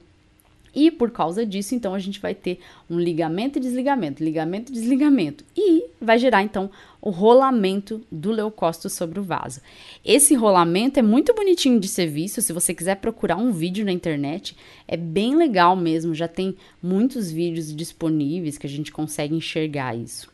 E 0.75 0.91
por 0.91 1.11
causa 1.11 1.47
disso, 1.47 1.75
então, 1.75 1.95
a 1.95 1.99
gente 1.99 2.21
vai 2.21 2.35
ter 2.35 2.59
um 2.91 2.99
ligamento 2.99 3.59
e 3.59 3.61
desligamento, 3.61 4.25
ligamento 4.25 4.73
e 4.73 4.75
desligamento. 4.75 5.45
E 5.57 5.85
vai 6.01 6.19
gerar, 6.19 6.43
então, 6.43 6.69
o 7.01 7.11
rolamento 7.11 8.03
do 8.11 8.33
leucócito 8.33 8.91
sobre 8.91 9.21
o 9.21 9.23
vaso. 9.23 9.61
Esse 10.05 10.35
rolamento 10.35 10.99
é 10.99 11.03
muito 11.03 11.33
bonitinho 11.35 11.79
de 11.79 11.87
ser 11.87 12.07
visto. 12.07 12.43
Se 12.43 12.53
você 12.53 12.75
quiser 12.75 12.97
procurar 12.97 13.37
um 13.37 13.53
vídeo 13.53 13.85
na 13.85 13.93
internet, 13.93 14.57
é 14.89 14.97
bem 14.97 15.37
legal 15.37 15.77
mesmo. 15.77 16.15
Já 16.15 16.27
tem 16.27 16.57
muitos 16.83 17.31
vídeos 17.31 17.75
disponíveis 17.75 18.59
que 18.59 18.67
a 18.67 18.71
gente 18.71 18.91
consegue 18.91 19.35
enxergar 19.35 19.95
isso. 19.95 20.33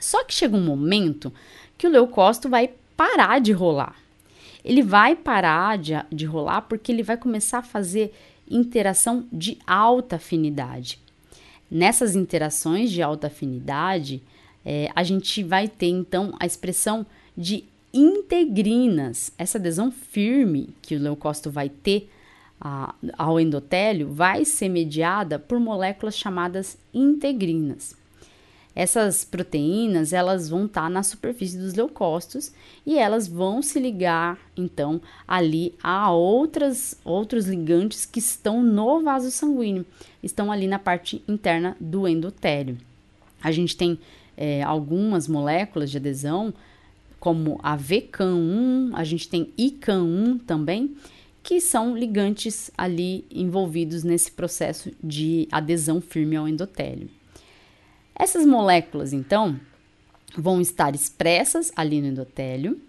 Só 0.00 0.24
que 0.24 0.32
chega 0.32 0.56
um 0.56 0.64
momento 0.64 1.32
que 1.76 1.86
o 1.86 1.90
leucócito 1.90 2.48
vai 2.48 2.70
parar 2.96 3.40
de 3.40 3.52
rolar. 3.52 3.96
Ele 4.64 4.82
vai 4.82 5.14
parar 5.14 5.78
de, 5.78 5.92
de 6.12 6.24
rolar 6.24 6.62
porque 6.62 6.92
ele 6.92 7.02
vai 7.02 7.16
começar 7.16 7.58
a 7.58 7.62
fazer 7.62 8.12
interação 8.50 9.26
de 9.32 9.58
alta 9.66 10.16
afinidade. 10.16 10.98
Nessas 11.70 12.16
interações 12.16 12.90
de 12.90 13.02
alta 13.02 13.26
afinidade, 13.26 14.22
é, 14.64 14.90
a 14.94 15.02
gente 15.02 15.42
vai 15.42 15.68
ter 15.68 15.88
então 15.88 16.34
a 16.38 16.46
expressão 16.46 17.06
de 17.36 17.64
integrinas. 17.92 19.32
Essa 19.38 19.58
adesão 19.58 19.90
firme 19.90 20.70
que 20.82 20.96
o 20.96 21.00
leucócito 21.00 21.50
vai 21.50 21.68
ter 21.68 22.10
a, 22.60 22.94
ao 23.16 23.38
endotélio 23.38 24.12
vai 24.12 24.44
ser 24.44 24.68
mediada 24.68 25.38
por 25.38 25.60
moléculas 25.60 26.16
chamadas 26.16 26.76
integrinas. 26.92 27.96
Essas 28.78 29.24
proteínas, 29.24 30.12
elas 30.12 30.48
vão 30.48 30.66
estar 30.66 30.82
tá 30.82 30.88
na 30.88 31.02
superfície 31.02 31.58
dos 31.58 31.74
leucócitos 31.74 32.52
e 32.86 32.96
elas 32.96 33.26
vão 33.26 33.60
se 33.60 33.80
ligar, 33.80 34.38
então, 34.56 35.00
ali 35.26 35.74
a 35.82 36.12
outras, 36.12 36.96
outros 37.04 37.46
ligantes 37.46 38.06
que 38.06 38.20
estão 38.20 38.62
no 38.62 39.02
vaso 39.02 39.32
sanguíneo, 39.32 39.84
estão 40.22 40.52
ali 40.52 40.68
na 40.68 40.78
parte 40.78 41.24
interna 41.26 41.76
do 41.80 42.06
endotélio. 42.06 42.78
A 43.42 43.50
gente 43.50 43.76
tem 43.76 43.98
é, 44.36 44.62
algumas 44.62 45.26
moléculas 45.26 45.90
de 45.90 45.96
adesão, 45.96 46.54
como 47.18 47.58
a 47.64 47.76
VCAM1, 47.76 48.92
a 48.94 49.02
gente 49.02 49.28
tem 49.28 49.52
ICAM1 49.58 50.42
também, 50.46 50.96
que 51.42 51.60
são 51.60 51.98
ligantes 51.98 52.70
ali 52.78 53.24
envolvidos 53.28 54.04
nesse 54.04 54.30
processo 54.30 54.92
de 55.02 55.48
adesão 55.50 56.00
firme 56.00 56.36
ao 56.36 56.46
endotélio. 56.46 57.17
Essas 58.18 58.44
moléculas, 58.44 59.12
então, 59.12 59.58
vão 60.36 60.60
estar 60.60 60.94
expressas 60.94 61.70
ali 61.76 62.00
no 62.00 62.08
endotélio. 62.08 62.80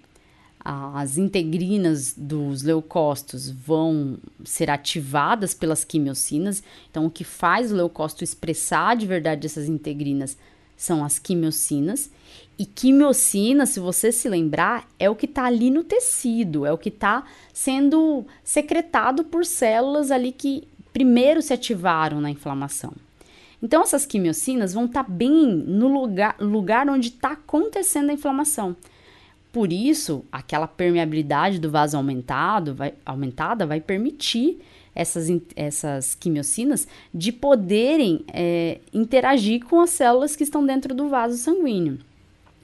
As 0.59 1.17
integrinas 1.17 2.13
dos 2.17 2.63
leucócitos 2.63 3.49
vão 3.49 4.17
ser 4.43 4.69
ativadas 4.69 5.53
pelas 5.53 5.85
quimiocinas. 5.85 6.63
Então, 6.89 7.05
o 7.05 7.11
que 7.11 7.23
faz 7.23 7.71
o 7.71 7.75
leucócito 7.75 8.23
expressar 8.23 8.97
de 8.97 9.05
verdade 9.05 9.45
essas 9.45 9.69
integrinas 9.69 10.35
são 10.75 11.03
as 11.03 11.19
quimiocinas. 11.19 12.09
E 12.57 12.65
quimiocina, 12.65 13.65
se 13.65 13.79
você 13.79 14.11
se 14.11 14.27
lembrar, 14.27 14.87
é 14.97 15.09
o 15.09 15.15
que 15.15 15.25
está 15.25 15.45
ali 15.45 15.69
no 15.69 15.83
tecido, 15.83 16.65
é 16.65 16.73
o 16.73 16.77
que 16.77 16.89
está 16.89 17.23
sendo 17.53 18.25
secretado 18.43 19.23
por 19.23 19.45
células 19.45 20.11
ali 20.11 20.31
que 20.31 20.67
primeiro 20.91 21.41
se 21.41 21.53
ativaram 21.53 22.19
na 22.19 22.29
inflamação. 22.29 22.93
Então, 23.61 23.81
essas 23.81 24.05
quimiocinas 24.05 24.73
vão 24.73 24.85
estar 24.85 25.03
tá 25.03 25.09
bem 25.09 25.47
no 25.47 25.87
lugar, 25.87 26.35
lugar 26.39 26.89
onde 26.89 27.09
está 27.09 27.31
acontecendo 27.31 28.09
a 28.09 28.13
inflamação. 28.13 28.75
Por 29.51 29.73
isso, 29.73 30.23
aquela 30.31 30.67
permeabilidade 30.67 31.59
do 31.59 31.69
vaso 31.69 31.97
aumentado, 31.97 32.73
vai, 32.75 32.93
aumentada 33.05 33.65
vai 33.65 33.81
permitir 33.81 34.61
essas, 34.93 35.27
essas 35.55 36.15
quimiocinas 36.15 36.87
de 37.13 37.31
poderem 37.31 38.23
é, 38.31 38.79
interagir 38.93 39.65
com 39.65 39.81
as 39.81 39.89
células 39.89 40.35
que 40.35 40.43
estão 40.43 40.65
dentro 40.65 40.93
do 40.93 41.09
vaso 41.09 41.37
sanguíneo. 41.37 41.99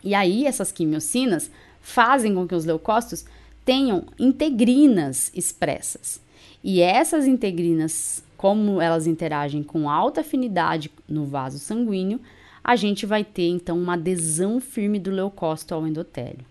E 0.03 0.13
aí, 0.13 0.45
essas 0.45 0.71
quimiocinas 0.71 1.49
fazem 1.81 2.35
com 2.35 2.47
que 2.47 2.55
os 2.55 2.65
leucócitos 2.65 3.25
tenham 3.65 4.03
integrinas 4.19 5.31
expressas. 5.33 6.21
E 6.63 6.81
essas 6.81 7.25
integrinas 7.25 8.23
como 8.37 8.81
elas 8.81 9.07
interagem 9.07 9.63
com 9.63 9.89
alta 9.89 10.21
afinidade 10.21 10.91
no 11.07 11.25
vaso 11.25 11.59
sanguíneo, 11.59 12.19
a 12.63 12.75
gente 12.75 13.05
vai 13.05 13.23
ter 13.23 13.47
então 13.49 13.77
uma 13.77 13.93
adesão 13.93 14.59
firme 14.59 14.99
do 14.99 15.11
leucócito 15.11 15.73
ao 15.73 15.87
endotélio. 15.87 16.45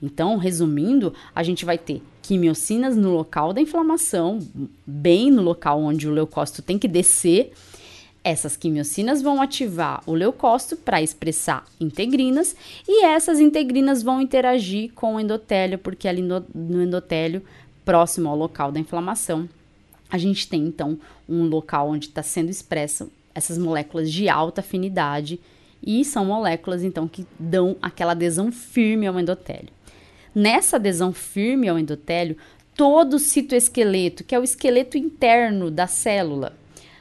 Então, 0.00 0.36
resumindo, 0.36 1.14
a 1.34 1.42
gente 1.42 1.64
vai 1.64 1.78
ter 1.78 2.02
quimiocinas 2.22 2.96
no 2.96 3.12
local 3.12 3.52
da 3.52 3.60
inflamação, 3.60 4.38
bem 4.86 5.30
no 5.30 5.42
local 5.42 5.80
onde 5.80 6.08
o 6.08 6.12
leucócito 6.12 6.62
tem 6.62 6.78
que 6.78 6.86
descer. 6.86 7.52
Essas 8.22 8.56
quimiocinas 8.56 9.22
vão 9.22 9.40
ativar 9.40 10.02
o 10.06 10.12
leucócito 10.12 10.76
para 10.76 11.00
expressar 11.00 11.64
integrinas 11.80 12.54
e 12.86 13.04
essas 13.04 13.40
integrinas 13.40 14.02
vão 14.02 14.20
interagir 14.20 14.92
com 14.94 15.14
o 15.14 15.20
endotélio, 15.20 15.78
porque 15.78 16.08
ali 16.08 16.22
no, 16.22 16.44
no 16.54 16.82
endotélio, 16.82 17.42
próximo 17.84 18.28
ao 18.28 18.36
local 18.36 18.72
da 18.72 18.80
inflamação, 18.80 19.48
a 20.10 20.18
gente 20.18 20.48
tem 20.48 20.62
então 20.62 20.98
um 21.28 21.44
local 21.44 21.90
onde 21.90 22.06
está 22.06 22.22
sendo 22.22 22.50
expressa 22.50 23.08
essas 23.34 23.58
moléculas 23.58 24.10
de 24.10 24.28
alta 24.28 24.60
afinidade 24.60 25.38
e 25.82 26.04
são 26.04 26.24
moléculas 26.24 26.82
então 26.82 27.06
que 27.06 27.26
dão 27.38 27.76
aquela 27.82 28.12
adesão 28.12 28.50
firme 28.50 29.06
ao 29.06 29.18
endotélio. 29.20 29.68
Nessa 30.34 30.76
adesão 30.76 31.12
firme 31.12 31.68
ao 31.68 31.78
endotélio, 31.78 32.36
todo 32.74 33.14
o 33.14 33.18
citoesqueleto, 33.18 34.24
que 34.24 34.34
é 34.34 34.38
o 34.38 34.44
esqueleto 34.44 34.98
interno 34.98 35.70
da 35.70 35.86
célula, 35.86 36.56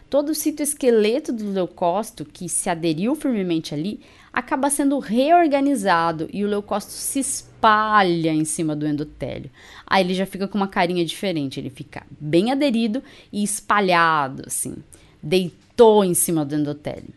todo 0.09 0.29
o 0.29 0.35
citoesqueleto 0.35 1.33
do 1.33 1.51
leucócito 1.51 2.23
que 2.25 2.47
se 2.47 2.69
aderiu 2.69 3.15
firmemente 3.15 3.73
ali, 3.73 3.99
acaba 4.35 4.69
sendo 4.69 4.99
reorganizado 4.99 6.29
e 6.33 6.43
o 6.43 6.47
leucócito 6.47 6.91
se 6.91 7.19
espalha 7.19 8.33
em 8.33 8.43
cima 8.43 8.75
do 8.75 8.85
endotélio. 8.85 9.49
Aí 9.87 10.03
ele 10.03 10.13
já 10.13 10.25
fica 10.25 10.45
com 10.45 10.57
uma 10.57 10.67
carinha 10.67 11.05
diferente, 11.05 11.57
ele 11.57 11.69
fica 11.69 12.05
bem 12.19 12.51
aderido 12.51 13.01
e 13.31 13.41
espalhado 13.41 14.43
assim, 14.45 14.75
deitou 15.23 16.03
em 16.03 16.13
cima 16.13 16.43
do 16.43 16.53
endotélio. 16.53 17.13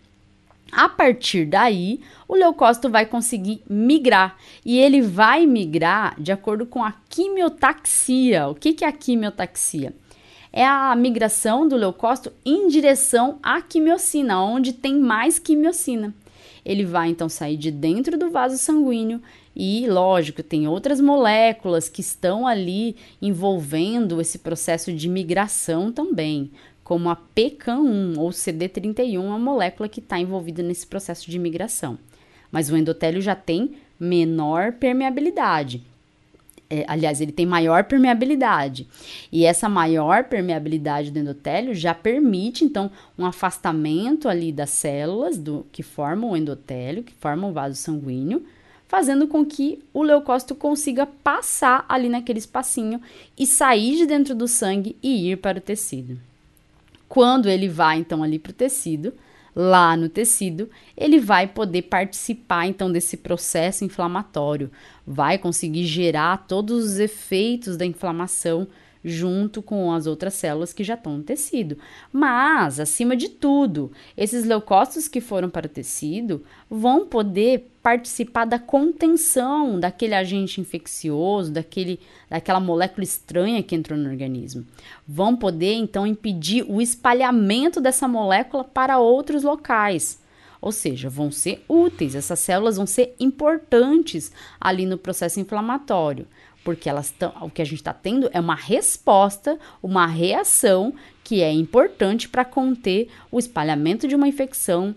A 0.70 0.88
partir 0.88 1.46
daí, 1.46 2.00
o 2.28 2.36
leucócito 2.36 2.88
vai 2.88 3.04
conseguir 3.04 3.62
migrar 3.68 4.36
e 4.64 4.78
ele 4.78 5.00
vai 5.00 5.44
migrar 5.44 6.14
de 6.20 6.30
acordo 6.30 6.66
com 6.66 6.84
a 6.84 6.92
quimiotaxia. 7.08 8.46
O 8.46 8.54
que, 8.54 8.74
que 8.74 8.84
é 8.84 8.88
a 8.88 8.92
quimiotaxia? 8.92 9.92
É 10.52 10.64
a 10.64 10.94
migração 10.94 11.66
do 11.66 11.74
leucócito 11.74 12.32
em 12.44 12.68
direção 12.68 13.38
à 13.42 13.60
quimiocina, 13.60 14.40
onde 14.40 14.72
tem 14.72 15.00
mais 15.00 15.38
quimiocina 15.38 16.14
ele 16.68 16.84
vai 16.84 17.08
então 17.08 17.30
sair 17.30 17.56
de 17.56 17.70
dentro 17.70 18.18
do 18.18 18.30
vaso 18.30 18.58
sanguíneo 18.58 19.22
e, 19.56 19.86
lógico, 19.88 20.42
tem 20.42 20.68
outras 20.68 21.00
moléculas 21.00 21.88
que 21.88 22.02
estão 22.02 22.46
ali 22.46 22.94
envolvendo 23.22 24.20
esse 24.20 24.38
processo 24.38 24.92
de 24.92 25.08
migração 25.08 25.90
também, 25.90 26.50
como 26.84 27.08
a 27.08 27.16
PCAM1 27.16 28.18
ou 28.18 28.28
CD31, 28.28 29.34
a 29.34 29.38
molécula 29.38 29.88
que 29.88 30.00
está 30.00 30.20
envolvida 30.20 30.62
nesse 30.62 30.86
processo 30.86 31.30
de 31.30 31.38
migração. 31.38 31.98
Mas 32.52 32.70
o 32.70 32.76
endotélio 32.76 33.22
já 33.22 33.34
tem 33.34 33.72
menor 33.98 34.72
permeabilidade. 34.72 35.82
É, 36.70 36.84
aliás, 36.86 37.20
ele 37.20 37.32
tem 37.32 37.46
maior 37.46 37.84
permeabilidade. 37.84 38.86
E 39.32 39.44
essa 39.46 39.68
maior 39.68 40.24
permeabilidade 40.24 41.10
do 41.10 41.18
endotélio 41.18 41.74
já 41.74 41.94
permite, 41.94 42.62
então, 42.64 42.90
um 43.18 43.24
afastamento 43.24 44.28
ali 44.28 44.52
das 44.52 44.70
células 44.70 45.38
do 45.38 45.66
que 45.72 45.82
formam 45.82 46.32
o 46.32 46.36
endotélio, 46.36 47.02
que 47.02 47.14
formam 47.14 47.50
o 47.50 47.54
vaso 47.54 47.76
sanguíneo, 47.76 48.44
fazendo 48.86 49.26
com 49.26 49.44
que 49.44 49.82
o 49.94 50.02
leucócito 50.02 50.54
consiga 50.54 51.06
passar 51.06 51.84
ali 51.88 52.08
naquele 52.08 52.38
espacinho 52.38 53.00
e 53.38 53.46
sair 53.46 53.96
de 53.96 54.06
dentro 54.06 54.34
do 54.34 54.48
sangue 54.48 54.96
e 55.02 55.30
ir 55.30 55.36
para 55.36 55.58
o 55.58 55.62
tecido. 55.62 56.18
Quando 57.08 57.48
ele 57.48 57.68
vai, 57.68 57.98
então, 57.98 58.22
ali 58.22 58.38
para 58.38 58.50
o 58.50 58.54
tecido, 58.54 59.14
lá 59.54 59.96
no 59.96 60.08
tecido, 60.08 60.68
ele 60.96 61.18
vai 61.18 61.46
poder 61.46 61.82
participar 61.82 62.66
então 62.66 62.90
desse 62.90 63.16
processo 63.16 63.84
inflamatório, 63.84 64.70
vai 65.06 65.38
conseguir 65.38 65.84
gerar 65.84 66.46
todos 66.46 66.84
os 66.84 66.98
efeitos 66.98 67.76
da 67.76 67.84
inflamação 67.84 68.68
junto 69.08 69.62
com 69.62 69.92
as 69.92 70.06
outras 70.06 70.34
células 70.34 70.72
que 70.72 70.84
já 70.84 70.94
estão 70.94 71.18
no 71.18 71.22
tecido. 71.22 71.78
Mas, 72.12 72.78
acima 72.78 73.16
de 73.16 73.28
tudo, 73.28 73.90
esses 74.16 74.44
leucócitos 74.44 75.08
que 75.08 75.20
foram 75.20 75.48
para 75.48 75.66
o 75.66 75.70
tecido 75.70 76.44
vão 76.70 77.06
poder 77.06 77.70
participar 77.82 78.44
da 78.44 78.58
contenção 78.58 79.80
daquele 79.80 80.14
agente 80.14 80.60
infeccioso, 80.60 81.50
daquele, 81.50 81.98
daquela 82.28 82.60
molécula 82.60 83.04
estranha 83.04 83.62
que 83.62 83.74
entrou 83.74 83.98
no 83.98 84.10
organismo. 84.10 84.66
Vão 85.06 85.34
poder, 85.34 85.74
então, 85.74 86.06
impedir 86.06 86.64
o 86.68 86.80
espalhamento 86.80 87.80
dessa 87.80 88.06
molécula 88.06 88.62
para 88.62 88.98
outros 88.98 89.42
locais. 89.42 90.20
Ou 90.60 90.72
seja, 90.72 91.08
vão 91.08 91.30
ser 91.30 91.64
úteis, 91.68 92.14
essas 92.14 92.40
células 92.40 92.76
vão 92.76 92.86
ser 92.86 93.14
importantes 93.20 94.32
ali 94.60 94.86
no 94.86 94.98
processo 94.98 95.38
inflamatório 95.38 96.26
porque 96.68 96.86
elas 96.86 97.10
tão, 97.10 97.32
o 97.40 97.48
que 97.48 97.62
a 97.62 97.64
gente 97.64 97.78
está 97.78 97.94
tendo 97.94 98.28
é 98.30 98.38
uma 98.38 98.54
resposta, 98.54 99.58
uma 99.82 100.06
reação 100.06 100.92
que 101.24 101.40
é 101.40 101.50
importante 101.50 102.28
para 102.28 102.44
conter 102.44 103.08
o 103.32 103.38
espalhamento 103.38 104.06
de 104.06 104.14
uma 104.14 104.28
infecção 104.28 104.94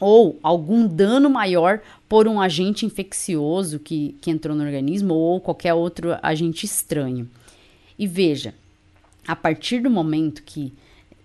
ou 0.00 0.36
algum 0.42 0.84
dano 0.84 1.30
maior 1.30 1.80
por 2.08 2.26
um 2.26 2.40
agente 2.40 2.84
infeccioso 2.84 3.78
que, 3.78 4.16
que 4.20 4.32
entrou 4.32 4.56
no 4.56 4.64
organismo 4.64 5.14
ou 5.14 5.40
qualquer 5.40 5.74
outro 5.74 6.08
agente 6.20 6.66
estranho. 6.66 7.30
E 7.96 8.04
veja, 8.04 8.52
a 9.28 9.36
partir 9.36 9.78
do 9.78 9.88
momento 9.88 10.42
que 10.42 10.74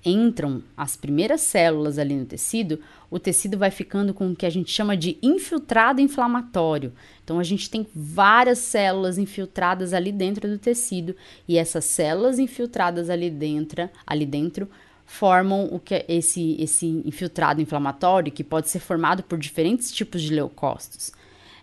entram 0.05 0.61
as 0.77 0.95
primeiras 0.95 1.41
células 1.41 1.97
ali 1.97 2.13
no 2.13 2.25
tecido, 2.27 2.79
o 3.11 3.19
tecido 3.19 3.57
vai 3.57 3.69
ficando 3.69 4.13
com 4.13 4.31
o 4.31 4.35
que 4.35 4.45
a 4.45 4.49
gente 4.49 4.71
chama 4.71 4.95
de 4.95 5.17
infiltrado 5.21 5.99
inflamatório. 5.99 6.93
Então 7.21 7.37
a 7.39 7.43
gente 7.43 7.69
tem 7.69 7.85
várias 7.93 8.59
células 8.59 9.17
infiltradas 9.17 9.93
ali 9.93 10.13
dentro 10.13 10.47
do 10.47 10.57
tecido 10.57 11.13
e 11.45 11.57
essas 11.57 11.83
células 11.83 12.39
infiltradas 12.39 13.09
ali 13.09 13.29
dentro, 13.29 13.89
ali 14.07 14.25
dentro 14.25 14.69
formam 15.05 15.65
o 15.65 15.77
que 15.77 15.95
é 15.95 16.05
esse 16.07 16.55
esse 16.57 16.85
infiltrado 17.05 17.61
inflamatório 17.61 18.31
que 18.31 18.45
pode 18.45 18.69
ser 18.69 18.79
formado 18.79 19.21
por 19.23 19.37
diferentes 19.37 19.91
tipos 19.91 20.21
de 20.21 20.33
leucócitos. 20.33 21.11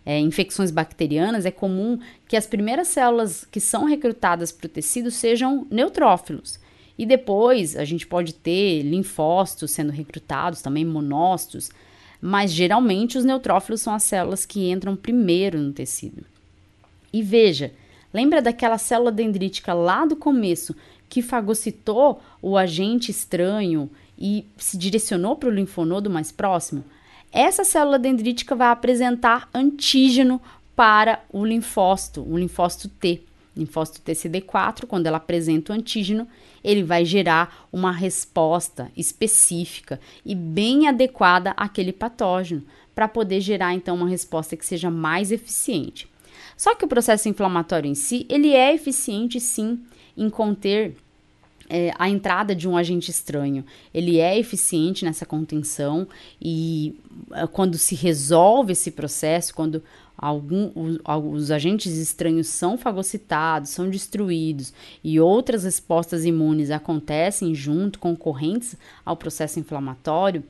É, 0.04 0.18
infecções 0.18 0.70
bacterianas 0.70 1.46
é 1.46 1.50
comum 1.50 1.98
que 2.26 2.37
as 2.37 2.46
primeiras 2.46 2.88
células 2.88 3.46
que 3.50 3.61
são 3.61 3.84
recrutadas 3.84 4.52
para 4.52 4.66
o 4.66 4.68
tecido 4.68 5.11
sejam 5.11 5.66
neutrófilos. 5.70 6.61
E 6.98 7.06
depois 7.06 7.76
a 7.76 7.84
gente 7.84 8.04
pode 8.04 8.34
ter 8.34 8.82
linfócitos 8.82 9.70
sendo 9.70 9.92
recrutados, 9.92 10.61
também 10.61 10.84
monócitos, 10.84 11.70
mas 12.20 12.50
geralmente 12.50 13.16
os 13.16 13.24
neutrófilos 13.24 13.80
são 13.80 13.94
as 13.94 14.02
células 14.02 14.44
que 14.44 14.68
entram 14.68 14.96
primeiro 14.96 15.58
no 15.58 15.72
tecido. 15.72 16.24
E 17.12 17.22
veja, 17.22 17.72
lembra 18.12 18.42
daquela 18.42 18.76
célula 18.76 19.12
dendrítica 19.12 19.72
lá 19.72 20.04
do 20.04 20.16
começo 20.16 20.74
que 21.08 21.22
fagocitou 21.22 22.20
o 22.42 22.56
agente 22.56 23.12
estranho 23.12 23.88
e 24.18 24.44
se 24.56 24.76
direcionou 24.76 25.37
para 25.37 25.48
o 25.48 25.52
linfonodo 25.52 26.11
mais 26.11 26.33
próximo? 26.33 26.85
Essa 27.31 27.62
célula 27.62 27.98
dendrítica 27.98 28.56
vai 28.56 28.68
apresentar 28.68 29.48
antígeno 29.54 30.40
para 30.75 31.23
o 31.33 31.44
linfócito, 31.44 32.27
o 32.29 32.37
linfócito 32.37 32.88
T 32.88 33.27
linfócito 33.59 34.00
TCD4, 34.00 34.87
quando 34.87 35.06
ela 35.06 35.17
apresenta 35.17 35.73
o 35.73 35.77
antígeno, 35.77 36.27
ele 36.63 36.83
vai 36.83 37.04
gerar 37.04 37.69
uma 37.73 37.92
resposta 37.92 38.90
específica 38.96 40.00
e 40.25 40.35
bem 40.35 40.88
adequada 40.88 41.50
àquele 41.56 41.92
patógeno, 41.92 42.63
para 42.94 43.09
poder 43.09 43.40
gerar 43.40 43.75
então 43.75 43.94
uma 43.94 44.09
resposta 44.09 44.56
que 44.56 44.65
seja 44.65 44.90
mais 44.90 45.31
eficiente. 45.31 46.09
Só 46.56 46.75
que 46.75 46.85
o 46.85 46.88
processo 46.88 47.29
inflamatório 47.29 47.88
em 47.88 47.94
si, 47.94 48.27
ele 48.29 48.52
é 48.52 48.75
eficiente 48.75 49.38
sim 49.38 49.81
em 50.17 50.29
conter 50.29 50.96
é, 51.69 51.92
a 51.98 52.09
entrada 52.09 52.54
de 52.54 52.69
um 52.69 52.77
agente 52.77 53.11
estranho. 53.11 53.65
Ele 53.92 54.19
é 54.19 54.38
eficiente 54.38 55.04
nessa 55.04 55.27
contenção 55.27 56.09
e 56.40 56.98
é, 57.33 57.46
quando 57.46 57.77
se 57.77 57.94
resolve 57.94 58.73
esse 58.73 58.90
processo, 58.90 59.54
quando 59.54 59.83
algum, 60.19 60.73
os, 60.75 60.98
os, 61.33 61.50
agentes 61.52 61.96
estranhos 61.96 62.48
são 62.48 62.77
fagocitados, 62.77 63.71
são 63.71 63.88
destruídos 63.88 64.75
e 65.02 65.21
outras 65.21 65.62
respostas 65.62 66.25
imunes 66.25 66.73
acontecem 66.73 67.54
junto, 67.54 68.00
concorrentes 68.00 68.77
ao 69.06 69.16
processo 69.16 69.60
inflamatório, 69.60 70.42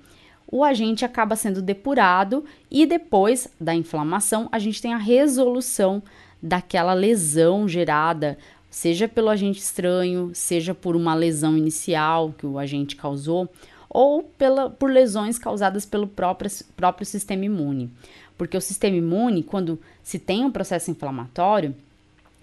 o 0.50 0.64
agente 0.64 1.04
acaba 1.04 1.36
sendo 1.36 1.60
depurado 1.60 2.42
e 2.70 2.86
depois 2.86 3.48
da 3.60 3.74
inflamação 3.74 4.48
a 4.50 4.58
gente 4.58 4.80
tem 4.80 4.94
a 4.94 4.98
resolução 4.98 6.02
daquela 6.42 6.94
lesão 6.94 7.68
gerada, 7.68 8.38
seja 8.70 9.06
pelo 9.06 9.28
agente 9.28 9.58
estranho, 9.58 10.30
seja 10.32 10.74
por 10.74 10.96
uma 10.96 11.14
lesão 11.14 11.56
inicial 11.56 12.32
que 12.38 12.46
o 12.46 12.58
agente 12.58 12.96
causou, 12.96 13.48
ou 13.88 14.22
pela, 14.22 14.70
por 14.70 14.90
lesões 14.90 15.38
causadas 15.38 15.86
pelo 15.86 16.06
próprio, 16.06 16.50
próprio 16.76 17.06
sistema 17.06 17.44
imune. 17.44 17.90
Porque 18.38 18.56
o 18.56 18.60
sistema 18.60 18.96
imune, 18.96 19.42
quando 19.42 19.78
se 20.02 20.18
tem 20.18 20.44
um 20.44 20.50
processo 20.50 20.90
inflamatório, 20.90 21.74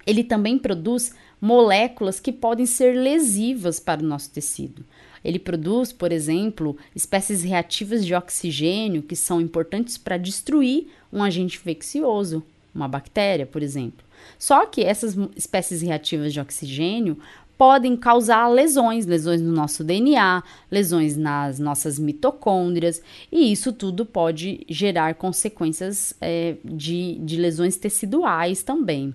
ele 0.05 0.23
também 0.23 0.59
produz 0.59 1.15
moléculas 1.41 2.19
que 2.19 2.31
podem 2.31 2.65
ser 2.65 2.95
lesivas 2.95 3.79
para 3.79 4.01
o 4.01 4.05
nosso 4.05 4.29
tecido. 4.29 4.83
Ele 5.23 5.39
produz, 5.39 5.91
por 5.91 6.11
exemplo, 6.11 6.77
espécies 6.95 7.41
reativas 7.41 8.05
de 8.05 8.13
oxigênio 8.13 9.01
que 9.01 9.15
são 9.15 9.41
importantes 9.41 9.97
para 9.97 10.17
destruir 10.17 10.87
um 11.11 11.23
agente 11.23 11.57
infeccioso, 11.57 12.43
uma 12.73 12.87
bactéria, 12.87 13.45
por 13.45 13.63
exemplo. 13.63 14.05
Só 14.37 14.65
que 14.65 14.83
essas 14.83 15.17
espécies 15.35 15.81
reativas 15.81 16.31
de 16.33 16.39
oxigênio 16.39 17.17
podem 17.57 17.95
causar 17.95 18.47
lesões, 18.47 19.05
lesões 19.05 19.41
no 19.41 19.51
nosso 19.51 19.83
DNA, 19.83 20.43
lesões 20.69 21.15
nas 21.15 21.59
nossas 21.59 21.97
mitocôndrias, 21.97 23.01
e 23.31 23.51
isso 23.51 23.71
tudo 23.71 24.05
pode 24.05 24.65
gerar 24.69 25.15
consequências 25.15 26.13
é, 26.19 26.55
de, 26.63 27.15
de 27.19 27.37
lesões 27.37 27.77
teciduais 27.77 28.63
também. 28.63 29.13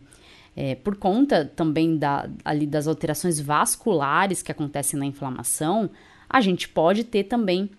É, 0.56 0.74
por 0.74 0.96
conta 0.96 1.44
também 1.44 1.96
da, 1.96 2.28
ali 2.44 2.66
das 2.66 2.86
alterações 2.86 3.40
vasculares 3.40 4.42
que 4.42 4.50
acontecem 4.50 4.98
na 4.98 5.06
inflamação, 5.06 5.88
a 6.28 6.40
gente 6.40 6.68
pode 6.68 7.04
ter 7.04 7.24
também 7.24 7.70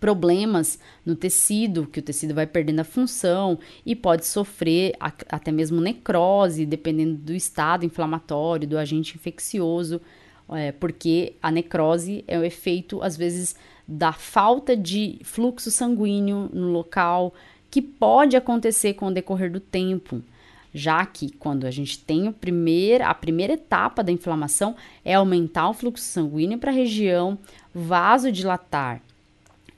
problemas 0.00 0.78
no 1.04 1.14
tecido, 1.14 1.86
que 1.86 2.00
o 2.00 2.02
tecido 2.02 2.34
vai 2.34 2.46
perdendo 2.46 2.80
a 2.80 2.84
função 2.84 3.58
e 3.84 3.94
pode 3.94 4.26
sofrer 4.26 4.94
a, 5.00 5.12
até 5.28 5.50
mesmo 5.50 5.80
necrose, 5.80 6.66
dependendo 6.66 7.14
do 7.16 7.32
estado 7.32 7.84
inflamatório, 7.84 8.68
do 8.68 8.78
agente 8.78 9.16
infeccioso, 9.16 10.00
é, 10.50 10.72
porque 10.72 11.34
a 11.42 11.50
necrose 11.50 12.24
é 12.26 12.38
o 12.38 12.44
efeito, 12.44 13.02
às 13.02 13.16
vezes, 13.16 13.56
da 13.86 14.12
falta 14.12 14.76
de 14.76 15.18
fluxo 15.22 15.70
sanguíneo 15.70 16.50
no 16.52 16.70
local, 16.70 17.34
que 17.70 17.82
pode 17.82 18.36
acontecer 18.36 18.94
com 18.94 19.06
o 19.06 19.12
decorrer 19.12 19.50
do 19.50 19.60
tempo. 19.60 20.22
Já 20.72 21.06
que 21.06 21.30
quando 21.30 21.66
a 21.66 21.70
gente 21.70 21.98
tem 21.98 22.28
o 22.28 22.32
primeir, 22.32 23.00
a 23.00 23.14
primeira 23.14 23.54
etapa 23.54 24.04
da 24.04 24.12
inflamação 24.12 24.76
é 25.02 25.14
aumentar 25.14 25.70
o 25.70 25.74
fluxo 25.74 26.04
sanguíneo 26.04 26.58
para 26.58 26.70
a 26.70 26.74
região, 26.74 27.38
vasodilatar 27.74 29.00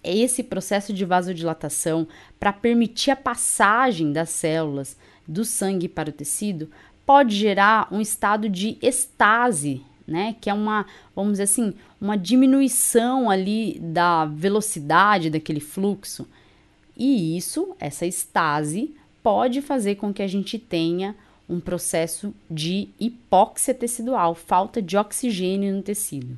esse 0.02 0.42
processo 0.42 0.92
de 0.92 1.04
vasodilatação 1.04 2.06
para 2.38 2.52
permitir 2.52 3.10
a 3.10 3.16
passagem 3.16 4.12
das 4.12 4.30
células 4.30 4.96
do 5.26 5.44
sangue 5.44 5.88
para 5.88 6.10
o 6.10 6.12
tecido 6.12 6.70
pode 7.04 7.34
gerar 7.34 7.88
um 7.90 8.00
estado 8.00 8.48
de 8.48 8.76
estase, 8.82 9.82
né? 10.06 10.36
Que 10.40 10.50
é 10.50 10.54
uma, 10.54 10.86
vamos 11.14 11.32
dizer 11.32 11.44
assim, 11.44 11.74
uma 12.00 12.16
diminuição 12.16 13.30
ali 13.30 13.78
da 13.80 14.26
velocidade 14.26 15.30
daquele 15.30 15.60
fluxo. 15.60 16.26
E 16.96 17.36
isso, 17.36 17.74
essa 17.78 18.04
estase, 18.04 18.94
pode 19.22 19.62
fazer 19.62 19.94
com 19.94 20.12
que 20.12 20.22
a 20.22 20.26
gente 20.26 20.58
tenha 20.58 21.14
um 21.48 21.60
processo 21.60 22.34
de 22.50 22.88
hipóxia 23.00 23.72
tecidual, 23.72 24.34
falta 24.34 24.82
de 24.82 24.96
oxigênio 24.96 25.74
no 25.74 25.82
tecido. 25.82 26.36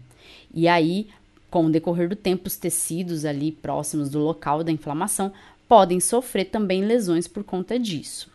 E 0.55 0.69
aí 0.69 1.09
com 1.51 1.67
o 1.67 1.71
decorrer 1.71 2.09
do 2.09 2.17
tempo, 2.17 2.47
os 2.47 2.57
tecidos 2.57 3.25
ali 3.25 3.51
próximos 3.51 4.09
do 4.09 4.21
local 4.21 4.63
da 4.63 4.71
inflamação 4.71 5.33
podem 5.69 6.01
sofrer 6.01 6.47
também 6.47 6.85
lesões 6.85 7.27
por 7.27 7.43
conta 7.43 7.79
disso. 7.79 8.31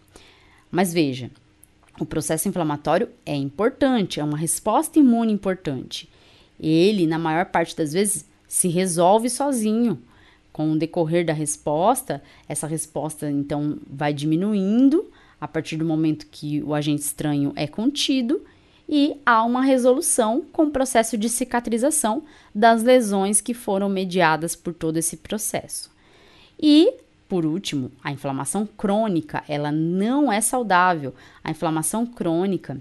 Mas 0.69 0.93
veja, 0.93 1.31
o 1.99 2.05
processo 2.05 2.49
inflamatório 2.49 3.09
é 3.25 3.35
importante, 3.35 4.19
é 4.19 4.23
uma 4.23 4.37
resposta 4.37 4.99
imune 4.99 5.31
importante. 5.31 6.09
Ele, 6.59 7.07
na 7.07 7.17
maior 7.17 7.45
parte 7.45 7.75
das 7.75 7.93
vezes, 7.93 8.25
se 8.47 8.67
resolve 8.67 9.29
sozinho. 9.29 9.97
Com 10.51 10.71
o 10.71 10.77
decorrer 10.77 11.25
da 11.25 11.33
resposta, 11.33 12.21
essa 12.47 12.67
resposta 12.67 13.29
então 13.29 13.77
vai 13.89 14.13
diminuindo 14.13 15.09
a 15.39 15.47
partir 15.47 15.75
do 15.75 15.85
momento 15.85 16.27
que 16.31 16.61
o 16.63 16.73
agente 16.73 17.01
estranho 17.01 17.51
é 17.55 17.67
contido 17.67 18.41
e 18.87 19.15
há 19.25 19.43
uma 19.43 19.63
resolução 19.63 20.45
com 20.51 20.65
o 20.65 20.71
processo 20.71 21.17
de 21.17 21.27
cicatrização 21.27 22.23
das 22.53 22.83
lesões 22.83 23.41
que 23.41 23.53
foram 23.53 23.89
mediadas 23.89 24.55
por 24.55 24.73
todo 24.73 24.97
esse 24.97 25.17
processo. 25.17 25.89
E, 26.59 26.93
por 27.27 27.45
último, 27.45 27.91
a 28.03 28.11
inflamação 28.11 28.65
crônica, 28.65 29.43
ela 29.47 29.71
não 29.71 30.31
é 30.31 30.39
saudável. 30.39 31.13
A 31.43 31.51
inflamação 31.51 32.05
crônica, 32.05 32.79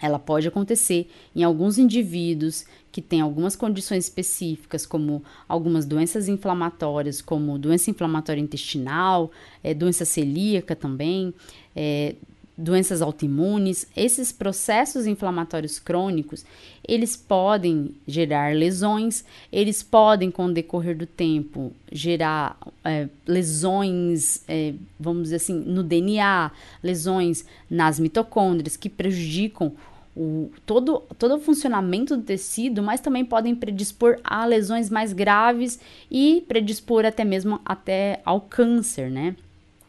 ela 0.00 0.18
pode 0.18 0.46
acontecer 0.46 1.10
em 1.34 1.42
alguns 1.42 1.78
indivíduos 1.78 2.64
que 2.92 3.02
têm 3.02 3.20
algumas 3.20 3.56
condições 3.56 4.04
específicas, 4.04 4.86
como 4.86 5.22
algumas 5.48 5.84
doenças 5.84 6.28
inflamatórias, 6.28 7.20
como 7.20 7.58
doença 7.58 7.90
inflamatória 7.90 8.40
intestinal, 8.40 9.32
é, 9.64 9.74
doença 9.74 10.04
celíaca 10.04 10.76
também, 10.76 11.34
é, 11.74 12.14
doenças 12.56 13.02
autoimunes, 13.02 13.86
esses 13.96 14.30
processos 14.30 15.06
inflamatórios 15.06 15.78
crônicos, 15.78 16.44
eles 16.86 17.16
podem 17.16 17.94
gerar 18.06 18.54
lesões, 18.54 19.24
eles 19.52 19.82
podem, 19.82 20.30
com 20.30 20.46
o 20.46 20.52
decorrer 20.52 20.96
do 20.96 21.06
tempo, 21.06 21.72
gerar 21.90 22.56
é, 22.84 23.08
lesões, 23.26 24.44
é, 24.48 24.74
vamos 24.98 25.24
dizer 25.24 25.36
assim, 25.36 25.54
no 25.54 25.82
DNA, 25.82 26.50
lesões 26.82 27.44
nas 27.68 27.98
mitocôndrias 27.98 28.76
que 28.76 28.88
prejudicam 28.88 29.72
o, 30.16 30.50
todo, 30.64 31.02
todo 31.18 31.34
o 31.34 31.40
funcionamento 31.40 32.16
do 32.16 32.22
tecido, 32.22 32.82
mas 32.82 33.00
também 33.00 33.24
podem 33.24 33.54
predispor 33.54 34.18
a 34.22 34.44
lesões 34.44 34.88
mais 34.88 35.12
graves 35.12 35.80
e 36.08 36.44
predispor 36.46 37.04
até 37.04 37.24
mesmo 37.24 37.60
até 37.64 38.20
ao 38.24 38.40
câncer, 38.40 39.10
né? 39.10 39.34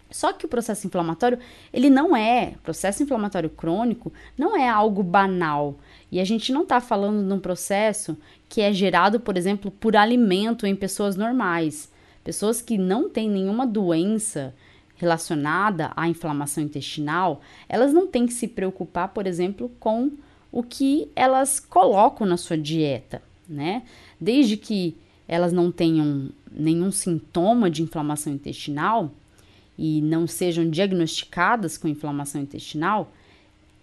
Só 0.09 0.31
que 0.31 0.45
o 0.45 0.49
processo 0.49 0.85
inflamatório, 0.87 1.39
ele 1.73 1.89
não 1.89 2.15
é, 2.15 2.53
processo 2.63 3.03
inflamatório 3.03 3.49
crônico, 3.49 4.13
não 4.37 4.55
é 4.55 4.69
algo 4.69 5.03
banal. 5.03 5.75
E 6.11 6.19
a 6.19 6.23
gente 6.23 6.53
não 6.53 6.63
está 6.63 6.79
falando 6.79 7.27
de 7.27 7.33
um 7.33 7.39
processo 7.39 8.17
que 8.47 8.61
é 8.61 8.71
gerado, 8.71 9.19
por 9.19 9.35
exemplo, 9.35 9.71
por 9.71 9.95
alimento 9.95 10.65
em 10.65 10.75
pessoas 10.75 11.15
normais. 11.15 11.91
Pessoas 12.23 12.61
que 12.61 12.77
não 12.77 13.09
têm 13.09 13.29
nenhuma 13.29 13.67
doença 13.67 14.53
relacionada 14.95 15.91
à 15.95 16.07
inflamação 16.07 16.63
intestinal, 16.63 17.41
elas 17.67 17.93
não 17.93 18.07
têm 18.07 18.25
que 18.25 18.33
se 18.33 18.47
preocupar, 18.47 19.09
por 19.09 19.27
exemplo, 19.27 19.69
com 19.79 20.11
o 20.51 20.63
que 20.63 21.11
elas 21.15 21.59
colocam 21.59 22.25
na 22.25 22.37
sua 22.37 22.57
dieta, 22.57 23.21
né? 23.47 23.83
Desde 24.19 24.55
que 24.55 24.95
elas 25.27 25.51
não 25.51 25.71
tenham 25.71 26.29
nenhum 26.49 26.91
sintoma 26.91 27.69
de 27.69 27.83
inflamação 27.83 28.31
intestinal, 28.31 29.11
e 29.77 30.01
não 30.01 30.25
sejam 30.27 30.69
diagnosticadas 30.69 31.77
com 31.77 31.87
inflamação 31.87 32.41
intestinal, 32.41 33.11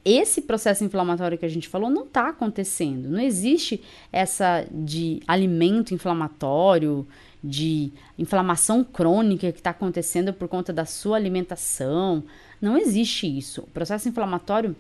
esse 0.05 0.43
processo 0.43 0.83
inflamatório 0.83 1.39
que 1.39 1.47
a 1.47 1.49
gente 1.49 1.69
falou 1.69 1.89
não 1.89 2.05
está 2.05 2.29
acontecendo. 2.29 3.09
Não 3.09 3.21
existe 3.21 3.81
essa 4.13 4.67
de 4.71 5.23
alimento 5.29 5.95
inflamatório, 5.95 7.07
de 7.43 7.93
inflamação 8.19 8.83
crônica 8.83 9.53
que 9.53 9.59
está 9.59 9.71
acontecendo 9.71 10.33
por 10.33 10.49
conta 10.49 10.73
da 10.73 10.85
sua 10.85 11.17
alimentação. 11.17 12.23
Não 12.61 12.77
existe 12.77 13.27
isso. 13.27 13.63
O 13.63 13.67
processo 13.69 14.09
inflamatório 14.09 14.75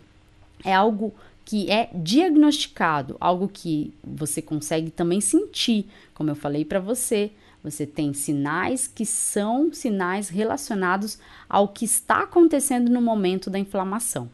é 0.64 0.74
algo 0.74 1.14
que 1.44 1.70
é 1.70 1.90
diagnosticado, 1.94 3.16
algo 3.20 3.48
que 3.48 3.92
você 4.02 4.40
consegue 4.40 4.90
também 4.90 5.20
sentir, 5.20 5.86
como 6.14 6.30
eu 6.30 6.36
falei 6.36 6.64
para 6.64 6.80
você 6.80 7.32
você 7.62 7.86
tem 7.86 8.12
sinais 8.12 8.88
que 8.88 9.06
são 9.06 9.72
sinais 9.72 10.28
relacionados 10.28 11.18
ao 11.48 11.68
que 11.68 11.84
está 11.84 12.22
acontecendo 12.22 12.90
no 12.90 13.00
momento 13.00 13.48
da 13.48 13.58
inflamação. 13.58 14.28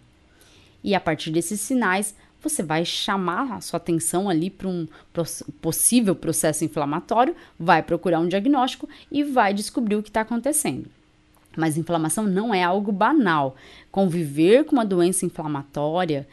E 0.83 0.95
a 0.95 1.01
partir 1.01 1.31
desses 1.31 1.61
sinais, 1.61 2.15
você 2.43 2.63
vai 2.63 2.85
chamar 2.85 3.53
a 3.53 3.61
sua 3.61 3.79
atenção 3.79 4.29
ali 4.29 4.49
para 4.49 4.69
um 4.69 4.87
possível 5.61 6.15
processo 6.15 6.65
inflamatório, 6.65 7.35
vai 7.59 7.83
procurar 7.83 8.21
um 8.21 8.29
diagnóstico 8.29 8.89
e 9.11 9.25
vai 9.25 9.53
descobrir 9.53 9.97
o 9.97 10.03
que 10.03 10.09
está 10.09 10.21
acontecendo. 10.21 10.87
Mas 11.57 11.77
inflamação 11.77 12.25
não 12.25 12.55
é 12.55 12.63
algo 12.63 12.93
banal. 12.93 13.57
Conviver 13.91 14.65
com 14.65 14.77
uma 14.77 14.85
doença 14.85 15.27
inflamatória 15.27 16.27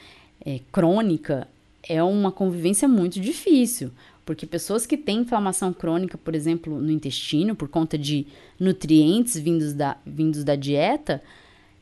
é, 0.45 0.59
crônica 0.71 1.47
é 1.87 2.03
uma 2.03 2.31
convivência 2.31 2.87
muito 2.87 3.19
difícil. 3.19 3.91
Porque 4.25 4.45
pessoas 4.47 4.87
que 4.87 4.97
têm 4.97 5.19
inflamação 5.19 5.71
crônica, 5.71 6.17
por 6.17 6.33
exemplo, 6.33 6.81
no 6.81 6.91
intestino, 6.91 7.55
por 7.55 7.69
conta 7.69 7.97
de 7.97 8.25
nutrientes 8.59 9.37
vindos 9.37 9.73
da, 9.73 9.97
vindos 10.05 10.43
da 10.43 10.55
dieta, 10.55 11.21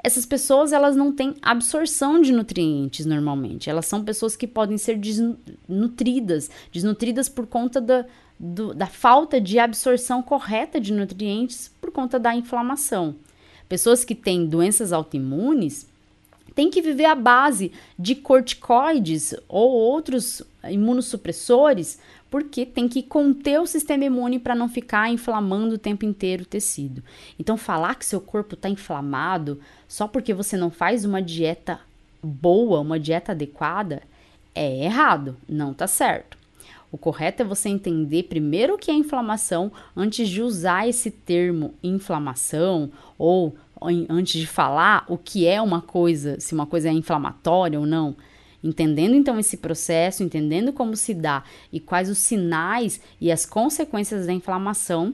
essas 0.04 0.26
pessoas 0.26 0.74
elas 0.74 0.98
não 0.98 1.14
têm 1.14 1.36
absorção 1.42 2.22
de 2.22 2.34
nutrientes 2.34 3.06
normalmente. 3.06 3.70
Elas 3.70 3.86
são 3.86 4.04
pessoas 4.04 4.36
que 4.36 4.46
podem 4.46 4.78
ser 4.78 4.98
desnutridas, 4.98 6.52
desnutridas 6.70 7.30
por 7.30 7.48
conta 7.48 7.80
da, 7.80 8.06
do, 8.38 8.74
da 8.74 8.88
falta 8.88 9.40
de 9.40 9.58
absorção 9.58 10.22
correta 10.22 10.82
de 10.82 10.92
nutrientes 10.92 11.72
por 11.80 11.92
conta 11.92 12.20
da 12.20 12.36
inflamação. 12.36 13.16
Pessoas 13.70 14.04
que 14.04 14.14
têm 14.14 14.46
doenças 14.46 14.92
autoimunes 14.92 15.88
têm 16.54 16.70
que 16.70 16.82
viver 16.82 17.06
à 17.06 17.16
base 17.16 17.72
de 17.98 18.14
corticoides 18.14 19.34
ou 19.48 19.72
outros 19.72 20.44
imunossupressores 20.70 21.98
porque 22.34 22.66
tem 22.66 22.90
que 22.90 23.04
conter 23.04 23.62
o 23.62 23.68
sistema 23.68 24.06
imune 24.06 24.40
para 24.40 24.56
não 24.56 24.68
ficar 24.68 25.08
inflamando 25.08 25.76
o 25.76 25.78
tempo 25.78 26.04
inteiro 26.04 26.42
o 26.42 26.48
tecido. 26.48 27.04
Então, 27.38 27.56
falar 27.56 27.94
que 27.94 28.04
seu 28.04 28.20
corpo 28.20 28.56
está 28.56 28.68
inflamado 28.68 29.60
só 29.88 30.08
porque 30.08 30.34
você 30.34 30.58
não 30.58 30.72
faz 30.72 31.06
uma 31.06 31.22
dieta 31.22 31.80
boa, 32.24 32.80
uma 32.80 33.00
dieta 33.00 33.34
adequada, 33.34 34.02
é 34.56 34.84
errado, 34.84 35.38
não 35.48 35.76
tá 35.76 35.86
certo. 35.86 36.36
O 36.92 36.98
correto 36.98 37.44
é 37.44 37.46
você 37.46 37.70
entender 37.70 38.24
primeiro 38.24 38.74
o 38.74 38.78
que 38.80 38.90
é 38.90 38.96
inflamação 38.96 39.72
antes 39.96 40.28
de 40.28 40.42
usar 40.42 40.88
esse 40.88 41.12
termo 41.12 41.76
inflamação 41.84 42.92
ou 43.16 43.56
antes 44.10 44.42
de 44.42 44.48
falar 44.48 45.06
o 45.08 45.20
que 45.20 45.46
é 45.46 45.62
uma 45.62 45.84
coisa, 45.84 46.40
se 46.40 46.56
uma 46.56 46.66
coisa 46.66 46.90
é 46.90 46.94
inflamatória 46.94 47.80
ou 47.80 47.86
não. 47.86 48.16
Entendendo 48.64 49.16
então 49.16 49.38
esse 49.38 49.58
processo, 49.58 50.24
entendendo 50.24 50.72
como 50.72 50.96
se 50.96 51.14
dá 51.14 51.44
e 51.72 51.80
quais 51.80 52.10
os 52.10 52.18
sinais 52.18 53.02
e 53.20 53.32
as 53.32 53.46
consequências 53.46 54.26
da 54.26 54.34
inflamação, 54.34 55.14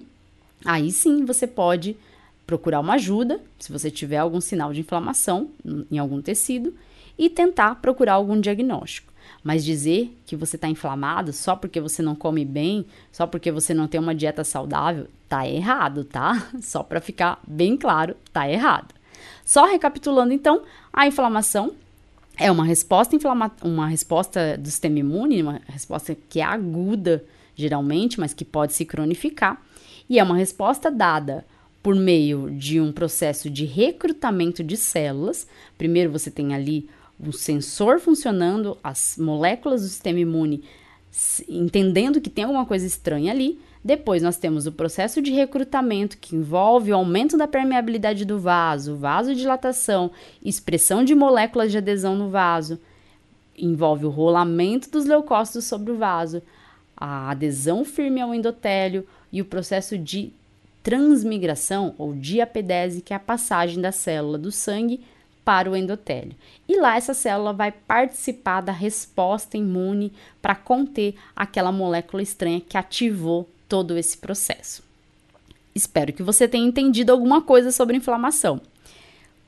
aí 0.64 0.92
sim 0.92 1.26
você 1.26 1.48
pode 1.48 1.98
procurar 2.46 2.80
uma 2.80 2.94
ajuda, 2.94 3.40
se 3.60 3.72
você 3.72 3.90
tiver 3.90 4.18
algum 4.18 4.42
sinal 4.42 4.74
de 4.74 4.82
inflamação 4.82 5.50
em 5.92 5.98
algum 5.98 6.22
tecido, 6.22 6.74
e 7.18 7.30
tentar 7.30 7.76
procurar 7.76 8.14
algum 8.14 8.40
diagnóstico. 8.40 9.12
Mas 9.44 9.64
dizer 9.64 10.18
que 10.26 10.36
você 10.36 10.56
está 10.56 10.68
inflamado 10.68 11.34
só 11.34 11.56
porque 11.56 11.80
você 11.80 12.02
não 12.02 12.16
come 12.16 12.46
bem, 12.46 12.86
só 13.12 13.28
porque 13.28 13.52
você 13.52 13.74
não 13.74 13.88
tem 13.88 14.00
uma 14.00 14.16
dieta 14.16 14.44
saudável, 14.44 15.08
tá 15.28 15.48
errado, 15.48 16.04
tá? 16.04 16.50
Só 16.62 16.82
para 16.82 17.00
ficar 17.00 17.40
bem 17.48 17.78
claro, 17.78 18.16
tá 18.34 18.50
errado. 18.50 18.96
Só 19.46 19.66
recapitulando 19.66 20.34
então, 20.34 20.64
a 20.92 21.06
inflamação 21.06 21.74
é 22.40 22.50
uma 22.50 22.64
resposta 22.64 23.18
uma 23.64 23.88
resposta 23.88 24.58
do 24.58 24.68
sistema 24.68 25.00
imune, 25.00 25.44
uma 25.44 25.62
resposta 25.68 26.16
que 26.30 26.40
é 26.40 26.44
aguda 26.44 27.24
geralmente, 27.56 28.20
mas 28.20 28.34
que 28.34 28.46
pode 28.46 28.74
se 28.74 28.86
cronificar, 28.86 29.62
e 30.10 30.18
é 30.18 30.24
uma 30.24 30.38
resposta 30.38 30.90
dada 30.90 31.46
por 31.84 31.94
meio 31.94 32.50
de 32.52 32.80
um 32.80 32.92
processo 32.92 33.50
de 33.50 33.66
recrutamento 33.66 34.64
de 34.64 34.78
células. 34.78 35.46
Primeiro 35.78 36.12
você 36.12 36.32
tem 36.32 36.54
ali 36.54 36.90
o 37.20 37.34
sensor 37.34 38.00
funcionando, 38.00 38.78
as 38.82 39.18
moléculas 39.18 39.82
do 39.82 39.88
sistema 39.88 40.20
imune 40.20 40.64
entendendo 41.48 42.22
que 42.22 42.30
tem 42.30 42.44
alguma 42.44 42.66
coisa 42.66 42.86
estranha 42.86 43.32
ali, 43.32 43.60
depois 43.84 44.22
nós 44.22 44.38
temos 44.38 44.68
o 44.68 44.72
processo 44.72 45.22
de 45.22 45.32
recrutamento 45.32 46.18
que 46.18 46.36
envolve 46.36 46.92
o 46.92 46.96
aumento 46.96 47.38
da 47.38 47.48
permeabilidade 47.48 48.26
do 48.26 48.38
vaso, 48.38 48.98
vasodilatação, 48.98 50.12
expressão 50.44 51.04
de 51.04 51.16
moléculas 51.16 51.72
de 51.72 51.78
adesão 51.78 52.16
no 52.16 52.30
vaso, 52.30 52.80
envolve 53.58 54.06
o 54.06 54.10
rolamento 54.10 54.90
dos 54.90 55.06
leucócitos 55.06 55.66
sobre 55.66 55.92
o 55.92 55.98
vaso, 55.98 56.42
a 56.96 57.32
adesão 57.32 57.86
firme 57.86 58.20
ao 58.20 58.34
endotélio 58.34 59.08
e 59.32 59.42
o 59.42 59.46
processo 59.46 59.98
de 59.98 60.34
transmigração 60.84 61.96
ou 61.98 62.14
diapedese, 62.14 63.02
que 63.02 63.14
é 63.14 63.16
a 63.16 63.20
passagem 63.20 63.82
da 63.82 63.92
célula 63.92 64.38
do 64.38 64.52
sangue 64.52 65.02
para 65.46 65.72
o 65.72 65.76
endotélio. 65.76 66.36
E 66.68 66.78
lá 66.80 66.98
essa 66.98 67.14
célula 67.14 67.54
vai 67.54 67.72
participar 67.72 68.62
da 68.62 68.72
resposta 68.72 69.58
imune 69.58 70.12
para 70.42 70.56
conter 70.56 71.16
aquela 71.36 71.72
molécula 71.72 72.22
estranha 72.22 72.62
que 72.62 72.78
ativou 72.78 73.48
todo 73.70 73.98
esse 73.98 74.18
processo. 74.18 74.84
Espero 75.74 76.12
que 76.12 76.24
você 76.24 76.48
tenha 76.48 76.68
entendido 76.68 77.12
alguma 77.12 77.42
coisa 77.42 77.72
sobre 77.72 77.96
inflamação. 77.96 78.60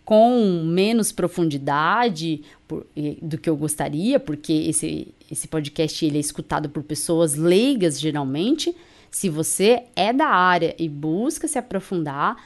Com 0.06 0.64
menos 0.64 1.12
profundidade 1.12 2.42
por, 2.68 2.86
do 3.22 3.38
que 3.38 3.50
eu 3.50 3.58
gostaria, 3.58 4.20
porque 4.20 4.54
esse, 4.54 5.08
esse 5.30 5.48
podcast 5.48 6.06
ele 6.06 6.18
é 6.18 6.22
escutado 6.22 6.70
por 6.70 6.84
pessoas 6.84 7.36
leigas 7.36 8.00
geralmente. 8.00 8.76
Se 9.10 9.30
você 9.30 9.84
é 9.96 10.14
da 10.14 10.28
área 10.28 10.76
e 10.78 10.88
busca 10.88 11.48
se 11.48 11.58
aprofundar, 11.58 12.38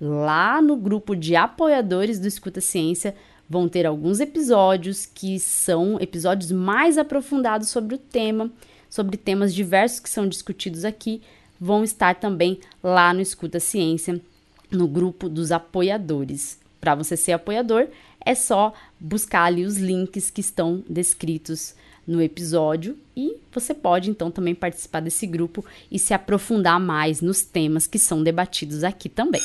lá 0.00 0.60
no 0.62 0.76
grupo 0.76 1.14
de 1.14 1.36
apoiadores 1.36 2.18
do 2.18 2.26
Escuta 2.26 2.60
Ciência 2.60 3.14
vão 3.48 3.68
ter 3.68 3.86
alguns 3.86 4.20
episódios 4.20 5.06
que 5.06 5.38
são 5.38 5.98
episódios 6.00 6.52
mais 6.52 6.98
aprofundados 6.98 7.68
sobre 7.68 7.94
o 7.94 7.98
tema 7.98 8.50
sobre 8.88 9.16
temas 9.16 9.54
diversos 9.54 10.00
que 10.00 10.10
são 10.10 10.26
discutidos 10.26 10.84
aqui 10.84 11.22
vão 11.60 11.82
estar 11.82 12.14
também 12.14 12.60
lá 12.82 13.12
no 13.12 13.20
Escuta 13.20 13.58
Ciência, 13.58 14.20
no 14.70 14.86
grupo 14.86 15.28
dos 15.28 15.50
apoiadores. 15.50 16.58
Para 16.80 16.94
você 16.94 17.16
ser 17.16 17.32
apoiador, 17.32 17.88
é 18.24 18.34
só 18.34 18.72
buscar 19.00 19.44
ali 19.44 19.64
os 19.64 19.76
links 19.76 20.30
que 20.30 20.40
estão 20.40 20.84
descritos 20.88 21.74
no 22.06 22.22
episódio 22.22 22.96
e 23.14 23.36
você 23.52 23.74
pode 23.74 24.08
então 24.08 24.30
também 24.30 24.54
participar 24.54 25.00
desse 25.00 25.26
grupo 25.26 25.64
e 25.90 25.98
se 25.98 26.14
aprofundar 26.14 26.80
mais 26.80 27.20
nos 27.20 27.42
temas 27.42 27.86
que 27.86 27.98
são 27.98 28.22
debatidos 28.22 28.82
aqui 28.82 29.08
também. 29.08 29.42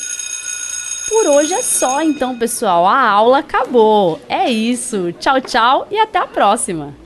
Por 1.09 1.27
hoje 1.27 1.53
é 1.53 1.61
só 1.61 2.01
então, 2.01 2.37
pessoal. 2.37 2.87
A 2.87 3.01
aula 3.01 3.39
acabou. 3.39 4.19
É 4.29 4.49
isso. 4.49 5.11
Tchau, 5.19 5.41
tchau 5.41 5.87
e 5.91 5.99
até 5.99 6.19
a 6.19 6.27
próxima. 6.27 7.02